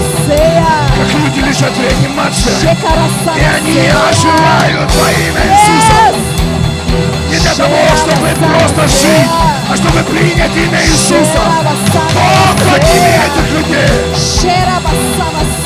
как 0.97 1.09
люди 1.15 1.41
лежат 1.41 1.73
в 1.77 1.81
реанимации, 1.81 2.53
и 2.63 3.45
они 3.45 3.89
оживают 3.89 4.91
во 4.95 5.11
имя 5.11 5.43
Иисуса. 5.51 6.35
Не 7.29 7.39
для 7.39 7.55
того, 7.55 7.77
чтобы 7.97 8.29
просто 8.29 8.89
жить, 8.89 9.31
а 9.69 9.77
чтобы 9.77 10.03
принять 10.05 10.57
имя 10.57 10.81
Иисуса. 10.85 11.43
Бог, 12.15 12.57
подними 12.71 13.15
этих 13.27 13.47
людей. 13.53 13.95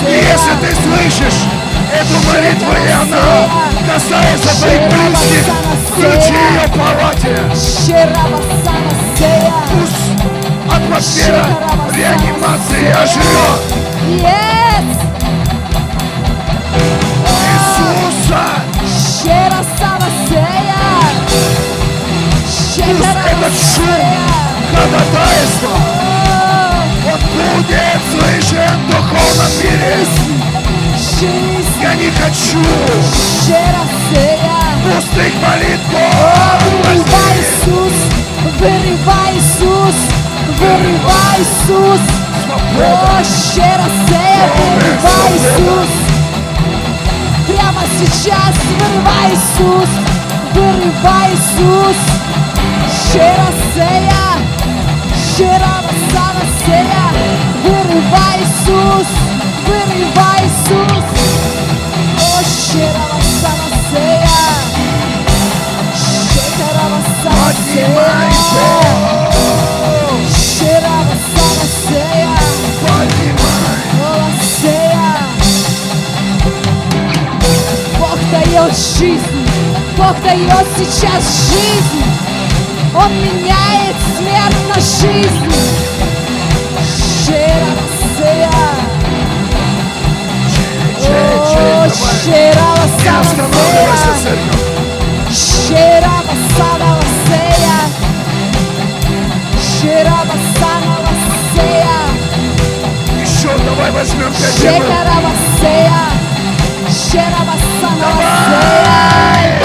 И 0.06 0.10
если 0.24 0.54
ты 0.60 0.68
слышишь 0.82 1.40
эту 1.92 2.16
молитву 2.26 2.72
твоя 2.72 3.00
она 3.02 3.48
касается 3.92 4.50
твоих 4.58 4.82
близких, 4.88 5.44
включи 5.90 6.32
ее 6.32 6.64
в 6.66 6.72
палате. 6.78 7.34
Пусть 9.18 10.14
атмосфера 10.72 11.44
реанимации 11.92 12.86
оживет 12.92 13.62
Yes! 14.22 14.86
Иисуса. 17.26 18.44
Пусть 22.76 23.16
этот 23.26 23.54
шум 23.58 24.08
ходатайства, 24.72 25.76
он 27.04 27.20
будет 27.34 28.00
слышен 28.12 28.70
в 28.78 28.90
духовном 28.90 29.52
мире. 29.64 30.06
Я 31.82 31.94
не 31.94 32.10
хочу 32.10 32.62
пустых 34.84 35.34
молитв. 35.42 35.90
Вырывай 36.84 37.38
Иисус! 37.40 38.07
Вырывай 38.58 39.36
Иисус! 39.36 39.94
Вырывай 40.58 41.38
Иисус! 41.38 42.00
О, 42.76 43.22
Сея! 44.08 44.50
Вырывай 44.56 45.30
Иисус! 45.36 45.90
Прямо 47.46 47.82
сейчас 47.98 48.54
вырывай 48.68 49.30
Иисус! 49.32 49.90
Вырывай 50.54 51.34
Иисус! 51.34 51.98
Щера 53.12 53.50
Сея! 53.74 54.26
Щера 55.36 55.76
Сава 56.10 56.44
Сея! 56.66 57.06
Вырывай 57.62 58.38
Иисус! 58.42 59.08
Вырывай 59.66 60.42
Иисус! 60.46 61.04
О, 62.18 62.42
щера 62.42 63.08
Сава 63.40 63.68
Сея! 63.92 64.28
Щера 64.28 64.67
дает 78.30 78.76
жизнь. 78.76 79.22
Бог 79.96 80.20
дает 80.22 80.66
сейчас 80.76 81.50
жизнь. 81.50 82.04
Он 82.94 83.12
меняет 83.16 83.96
смерть 84.16 84.68
на 84.68 84.74
жизнь. 84.80 85.52
Щеросея. 87.24 88.50
О, 91.00 91.86
Не 91.86 91.90
щеросея. 95.68 96.07
Давай 103.88 104.04
возьмем. 104.04 104.32
Шекарабасея, 104.34 106.02
Шерабасанабасея. 106.88 109.62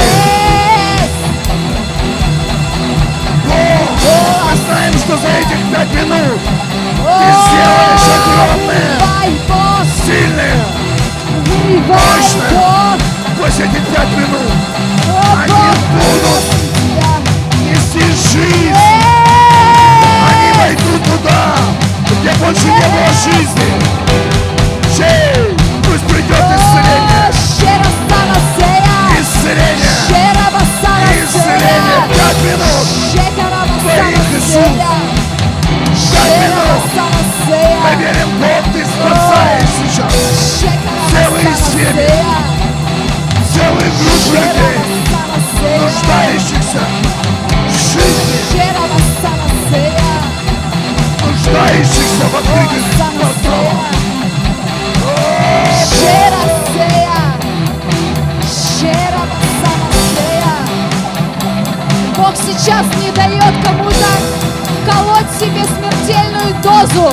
О, 4.06 4.08
мы 4.50 4.56
знаем, 4.66 4.94
что 4.94 5.14
за 5.18 5.28
этих 5.28 5.60
пять 5.72 5.94
минут 5.94 6.40
ты 6.40 7.34
сделаешь 7.44 8.10
огромное, 8.18 8.94
сильное. 10.06 10.58
вырывай, 11.46 11.88
Мощно. 11.88 12.46
Бог, 12.52 12.98
Пусть 13.46 13.60
эти 13.60 13.80
пять 13.94 14.14
минут 14.18 14.52
Они 15.36 15.54
будут. 15.92 16.44
тебя. 16.76 17.14
нести 17.60 18.04
жизнь. 18.32 18.76
Они 20.30 20.50
войдут 20.60 21.02
туда, 21.04 21.40
больше 22.32 22.68
не 22.68 22.88
было 22.88 23.12
жизни. 23.24 23.70
Чей, 24.96 25.56
пусть 25.84 26.06
придет 26.08 26.46
исцеление. 26.56 27.32
Шерасанасея, 27.60 28.98
Исцеление. 29.20 29.94
Исцеление. 31.26 32.02
Пять 32.10 32.42
минут. 32.44 32.86
Шекарабасанасея, 33.12 34.64
Пять 36.12 36.36
минут. 36.44 36.82
Мы 37.84 37.92
верим, 38.02 38.30
Бог, 38.40 38.64
ты 38.74 38.82
спасаешь 38.86 39.74
сейчас. 39.86 40.14
Целые 41.12 41.54
семьи. 41.72 42.08
Целые 43.54 43.90
группы 44.00 44.36
людей, 44.36 44.78
нуждающихся 45.78 46.84
в 47.68 47.72
жизни, 47.72 48.38
нуждающихся 51.44 52.26
в 52.32 52.36
открытых 52.36 52.84
подстрелах. 52.98 53.92
Бог 62.18 62.34
сейчас 62.38 62.86
не 63.02 63.12
дает 63.12 63.54
кому-то 63.66 64.12
колоть 64.90 65.32
себе 65.38 65.66
смертельную 65.66 66.54
дозу. 66.62 67.08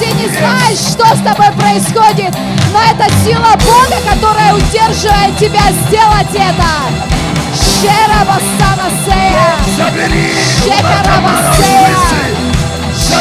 Ты 0.00 0.06
не 0.06 0.26
знаешь, 0.28 0.78
что 0.78 1.06
с 1.14 1.20
тобой 1.20 1.52
происходит, 1.56 2.34
но 2.72 2.80
это 2.82 3.08
сила 3.24 3.54
Бога, 3.64 3.96
которая 4.10 4.54
удерживает 4.54 5.38
тебя 5.38 5.70
сделать 5.86 6.34
это. 6.34 6.70
Шерабасанасея. 7.54 9.54
Забери 9.76 10.34
Шекарабасея. 10.64 12.43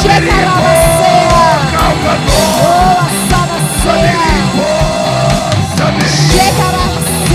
Забери. 0.04 0.32
Бог, 0.32 1.64
Алкоголь. 1.80 3.10
Забери. 3.84 4.34
Бог, 4.56 5.78
забери 5.78 6.74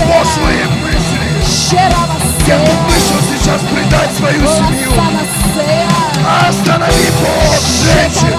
пошлые 0.09 0.65
мысли. 0.81 1.19
Те, 1.41 1.77
Шерабасея. 1.77 2.59
кто 2.59 2.71
вышел 2.87 3.19
сейчас 3.31 3.61
предать 3.61 4.11
свою 4.15 4.45
семью. 4.47 4.91
Останови 6.47 7.09
Бог 7.21 7.59
женщин. 7.83 8.33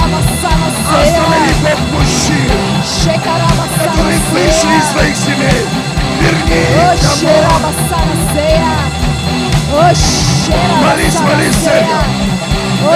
Останови 0.89 1.53
Бог 1.63 1.81
мужчин, 1.93 2.51
которые 3.79 4.19
вышли 4.31 4.79
из 4.79 4.85
своих 4.93 5.17
семей. 5.17 5.67
Верни 6.21 6.61
их 6.61 7.03
домой. 7.03 7.80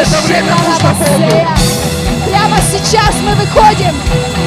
Это 0.04 0.20
время 0.26 0.52
нужно 0.52 0.90
Богу. 0.94 1.48
Прямо 2.26 2.58
сейчас 2.70 3.14
мы 3.22 3.34
выходим 3.36 3.94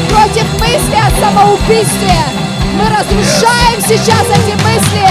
против 0.08 0.46
мысли 0.60 0.96
о 0.96 1.10
самоубийстве. 1.20 2.14
Мы 2.76 2.84
разрушаем 2.88 3.82
сейчас 3.82 4.26
эти 4.30 4.54
мысли. 4.62 5.08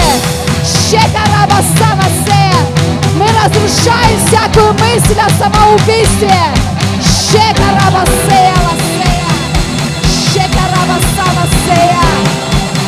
Мы 3.15 3.25
разрушаем 3.25 4.25
всякую 4.25 4.71
мысль 4.73 5.19
о 5.19 5.29
самоубийстве. 5.31 6.33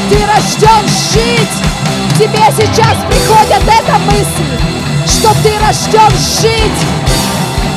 Ты 0.10 0.18
рожден 0.26 0.88
жить. 1.12 1.58
Тебе 2.18 2.44
сейчас 2.56 2.96
приходит 3.10 3.64
эта 3.68 3.98
мысль, 4.00 4.48
что 5.06 5.34
ты 5.44 5.52
рожден 5.60 6.12
жить. 6.42 6.99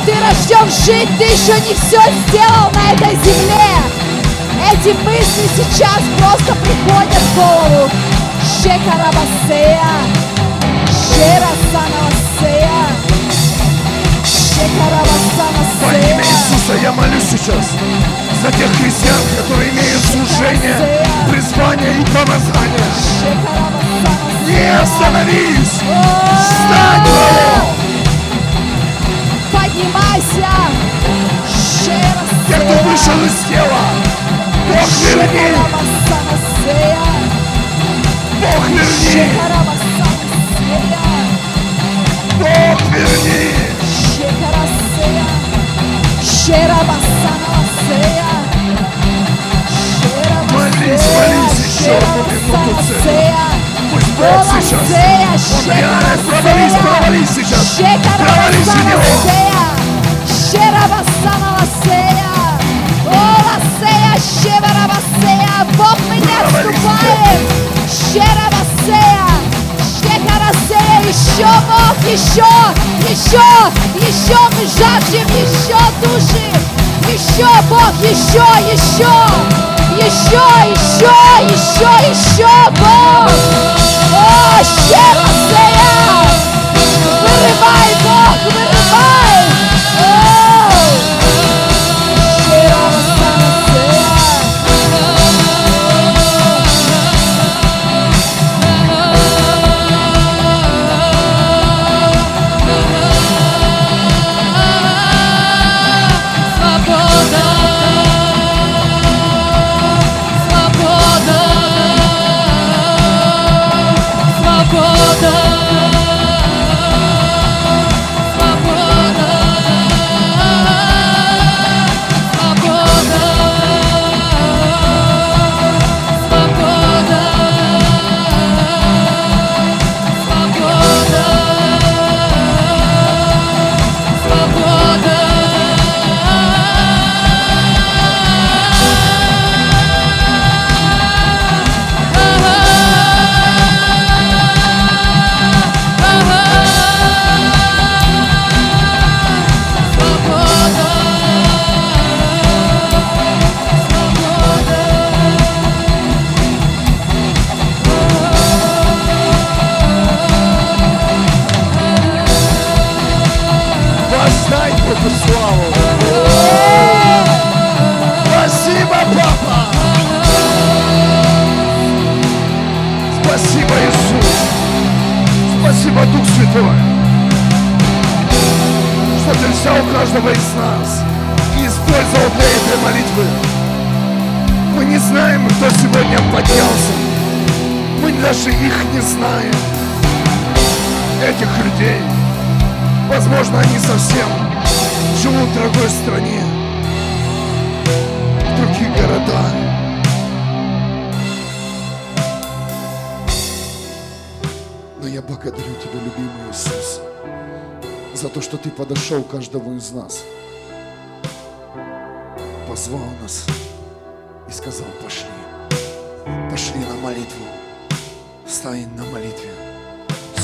Ты 0.05 0.11
рожден 0.19 0.69
жить, 0.69 1.17
ты 1.17 1.23
еще 1.23 1.53
не 1.61 1.73
все 1.73 2.01
сделал 2.27 2.69
на 2.73 2.91
этой 2.91 3.15
земле. 3.23 3.69
Эти 4.73 4.89
мысли 5.03 5.47
сейчас 5.55 6.01
просто 6.17 6.55
приходят 6.55 7.13
в 7.13 7.35
голову. 7.35 7.89
Шекарабасея, 8.61 9.91
Шерасанасея, 10.91 12.83
Во 15.81 15.93
имя 15.93 16.21
Шекарабасанасея. 16.21 16.21
Иисуса 16.21 16.73
я 16.81 16.91
молюсь 16.91 17.23
сейчас 17.31 17.65
за 18.41 18.51
тех 18.51 18.69
христиан, 18.75 19.21
которые 19.37 19.69
имеют 19.69 20.03
служение, 20.03 21.05
призвание 21.29 21.93
и 21.93 22.05
помазание. 22.05 22.89
Не 24.47 24.81
остановись! 24.81 25.79
Встань! 26.41 27.82
Поднимайся! 29.73 30.49
Те, 32.47 32.55
кто 32.55 32.73
вышел 32.83 33.25
из 33.25 33.33
тела, 33.49 33.81
Бог 34.67 34.89
верни! 34.99 35.47
Бог 38.39 38.69
верни! 38.69 39.31
Бог 42.39 42.81
верни! 42.91 43.51
Молись, 50.51 51.07
молись 51.15 51.59
еще 51.65 51.97
одну 51.97 52.21
минуту. 52.31 52.83
сейчас. 54.61 55.65
Он 55.65 55.77
реально 55.77 56.17
провались, 56.29 56.73
провались 56.73 57.29
сейчас. 57.29 57.81
Провались 58.17 58.67
в 58.67 58.85
него. 58.85 59.52
Еще 71.13 71.45
Бог, 71.45 71.97
еще, 72.11 72.45
еще, 73.09 73.41
еще 73.95 74.37
мы 74.55 74.65
жаждем, 74.65 75.27
еще 75.27 75.77
души. 76.01 76.51
Еще 77.11 77.47
Бог, 77.69 77.93
еще, 78.01 78.43
еще, 78.71 79.07
еще, 79.97 80.41
еще, 80.71 81.11
еще, 81.53 82.09
еще 82.09 82.47
Бог. 82.79 83.31
О, 84.11 84.63
Щерабасея. 84.63 85.32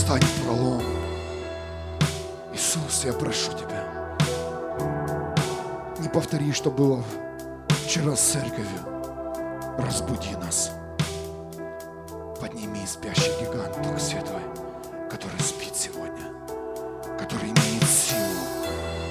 Стань 0.10 0.22
в 0.24 0.44
пролом. 0.44 0.82
Иисус, 2.52 3.06
я 3.06 3.14
прошу 3.14 3.52
Тебя, 3.52 3.88
не 6.00 6.10
повтори, 6.10 6.52
что 6.52 6.72
было 6.72 7.04
вчера 7.86 8.16
с 8.16 8.20
церковью. 8.20 8.80
Разбуди 9.78 10.36
нас. 10.38 10.72
Подними 12.42 12.88
спящий 12.88 13.30
гигант, 13.40 13.80
Дух 13.84 14.00
Святой, 14.00 14.42
который 15.12 15.40
спит 15.42 15.76
сегодня, 15.76 16.34
который 17.20 17.50
имеет 17.50 17.84
силу, 17.84 18.66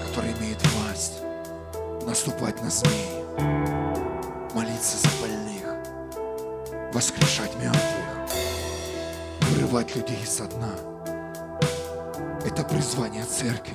который 0.08 0.32
имеет 0.32 0.58
власть 0.66 1.20
наступать 2.04 2.60
на 2.60 2.70
змей, 2.70 3.77
вырывать 9.78 9.94
людей 9.94 10.26
со 10.26 10.44
дна. 10.44 10.72
Это 12.44 12.64
призвание 12.64 13.24
церкви. 13.24 13.74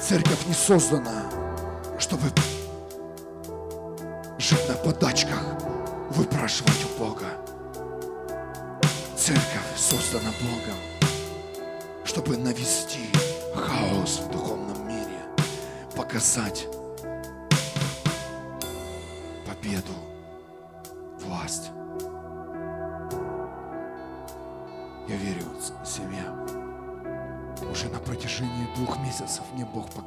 Церковь 0.00 0.46
не 0.46 0.54
создана, 0.54 1.24
чтобы 1.98 2.24
жить 4.38 4.68
на 4.68 4.74
подачках, 4.74 5.38
выпрашивать 6.10 6.84
у 6.84 6.98
Бога. 6.98 7.26
Церковь 9.16 9.76
создана 9.76 10.30
Богом, 10.40 10.76
чтобы 12.04 12.36
навести 12.36 13.10
хаос 13.54 14.20
в 14.20 14.30
духовном 14.30 14.88
мире, 14.88 15.22
показать 15.96 16.66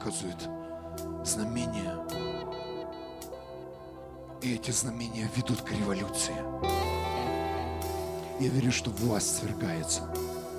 показывает 0.05 0.49
знамения. 1.25 1.95
И 4.41 4.53
эти 4.53 4.69
знамения 4.69 5.27
ведут 5.35 5.61
к 5.61 5.71
революции. 5.71 6.35
Я 8.39 8.49
верю, 8.49 8.71
что 8.71 8.91
власть 8.91 9.39
свергается. 9.39 10.03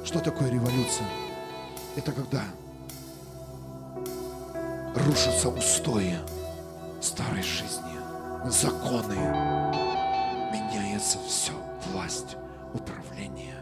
Что 0.04 0.18
такое 0.18 0.50
революция? 0.50 1.06
Это 1.94 2.10
когда 2.10 2.42
рушатся 4.96 5.48
устои 5.50 6.16
старой 7.00 7.42
жизни, 7.42 8.50
законы, 8.50 9.14
меняется 10.52 11.18
все, 11.24 11.52
власть, 11.92 12.36
управление, 12.74 13.54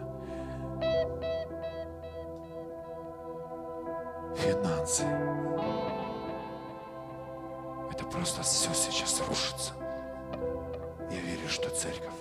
финансы. 4.38 5.73
Это 8.04 8.18
просто 8.18 8.42
все 8.42 8.74
сейчас 8.74 9.22
рушится. 9.26 9.72
Я 11.10 11.20
верю, 11.20 11.48
что 11.48 11.70
церковь 11.70 12.12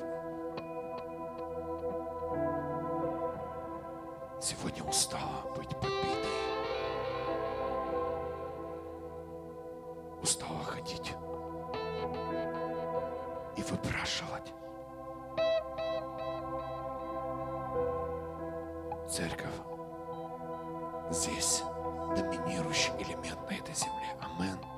сегодня 4.42 4.82
устала 4.84 5.44
быть 5.58 5.70
побитой. 5.82 6.32
Устала 10.22 10.64
ходить 10.64 11.14
и 13.58 13.62
выпрашивать. 13.64 14.54
Церковь 19.10 19.52
здесь 21.12 21.62
доминирующий 22.16 22.94
элемент 23.00 23.50
на 23.50 23.54
этой 23.56 23.76
земле. 23.76 24.16
Амен. 24.22 24.72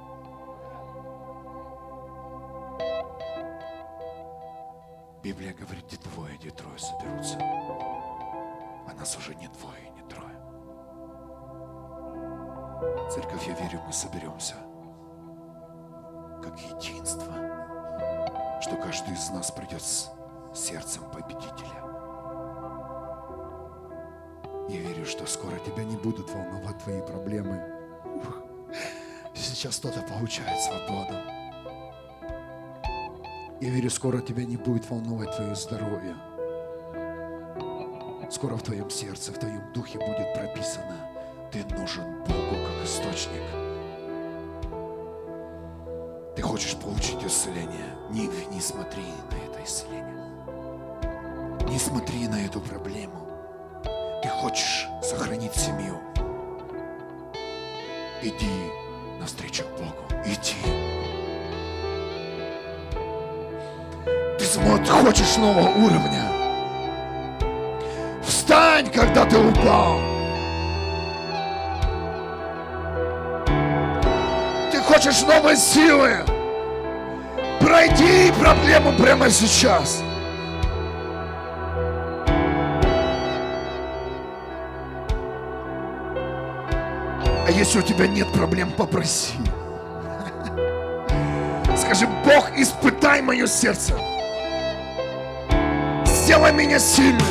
Библия 5.25 5.53
говорит, 5.53 5.85
где 5.87 5.97
двое, 5.97 6.37
где 6.37 6.51
трое 6.51 6.77
соберутся. 6.77 7.39
А 7.39 8.93
нас 8.95 9.17
уже 9.17 9.33
не 9.33 9.47
двое, 9.47 9.89
не 9.95 10.03
трое. 10.03 10.37
Церковь, 13.09 13.47
я 13.47 13.55
верю, 13.55 13.81
мы 13.87 13.91
соберемся 13.91 14.53
как 16.43 16.59
единство, 16.59 17.33
что 18.61 18.75
каждый 18.75 19.15
из 19.15 19.31
нас 19.31 19.49
придет 19.49 19.81
с 19.81 20.11
сердцем 20.53 21.01
победителя. 21.09 21.81
Я 24.69 24.79
верю, 24.79 25.07
что 25.07 25.25
скоро 25.25 25.57
тебя 25.57 25.85
не 25.85 25.97
будут 25.97 26.29
волновать 26.29 26.77
твои 26.83 27.01
проблемы. 27.01 27.63
Ух, 28.17 28.43
сейчас 29.33 29.79
кто-то 29.79 30.03
получает 30.03 30.61
свободу. 30.61 31.15
Я 33.61 33.69
верю, 33.69 33.89
скоро 33.89 34.19
тебя 34.19 34.43
не 34.43 34.57
будет 34.57 34.89
волновать 34.89 35.33
твое 35.35 35.55
здоровье. 35.55 36.15
Скоро 38.29 38.55
в 38.55 38.63
твоем 38.63 38.89
сердце, 38.89 39.31
в 39.31 39.39
твоем 39.39 39.61
духе 39.73 39.97
будет 39.97 40.33
прописано, 40.33 41.09
ты 41.53 41.63
нужен 41.77 42.03
Богу 42.23 42.55
как 42.65 42.85
источник. 42.85 43.41
Ты 46.35 46.41
хочешь 46.41 46.75
получить 46.75 47.23
исцеление, 47.23 47.95
не, 48.09 48.27
не 48.53 48.59
смотри 48.59 49.03
на 49.03 49.35
это 49.37 49.63
исцеление. 49.63 50.25
Не 51.69 51.79
смотри 51.79 52.27
на 52.27 52.45
эту 52.45 52.59
проблему. 52.59 53.25
Ты 54.21 54.27
хочешь 54.27 54.85
сохранить 55.01 55.53
семью. 55.53 55.97
Иди 58.21 58.71
навстречу 59.19 59.63
Богу. 59.77 60.21
Иди. 60.25 61.04
Смотришь, 64.65 64.89
хочешь 64.89 65.37
нового 65.37 65.69
уровня. 65.69 66.23
Встань, 68.23 68.89
когда 68.89 69.23
ты 69.25 69.37
упал. 69.37 69.99
Ты 74.71 74.79
хочешь 74.81 75.21
новой 75.21 75.55
силы. 75.55 76.25
Пройди 77.59 78.31
проблему 78.39 78.91
прямо 78.93 79.29
сейчас. 79.29 80.01
А 87.47 87.51
если 87.51 87.77
у 87.77 87.83
тебя 87.83 88.07
нет 88.07 88.31
проблем, 88.33 88.71
попроси. 88.71 89.33
Скажи, 91.77 92.07
Бог, 92.25 92.49
испытай 92.57 93.21
мое 93.21 93.45
сердце. 93.45 93.93
Сделай 96.25 96.51
меня 96.53 96.79
сильным. 96.79 97.21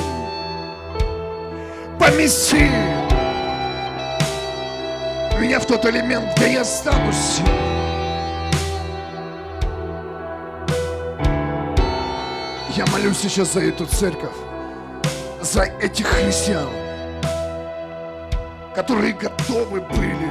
Помести 1.98 2.70
меня 5.36 5.58
в 5.58 5.66
тот 5.66 5.84
элемент, 5.86 6.26
где 6.36 6.52
я 6.52 6.64
стану 6.64 7.10
сильным. 7.12 7.58
Я 12.76 12.86
молюсь 12.92 13.18
сейчас 13.18 13.54
за 13.54 13.62
эту 13.62 13.86
церковь, 13.86 14.30
за 15.42 15.62
этих 15.62 16.06
христиан, 16.06 16.70
которые 18.76 19.12
готовы 19.14 19.80
были 19.80 20.30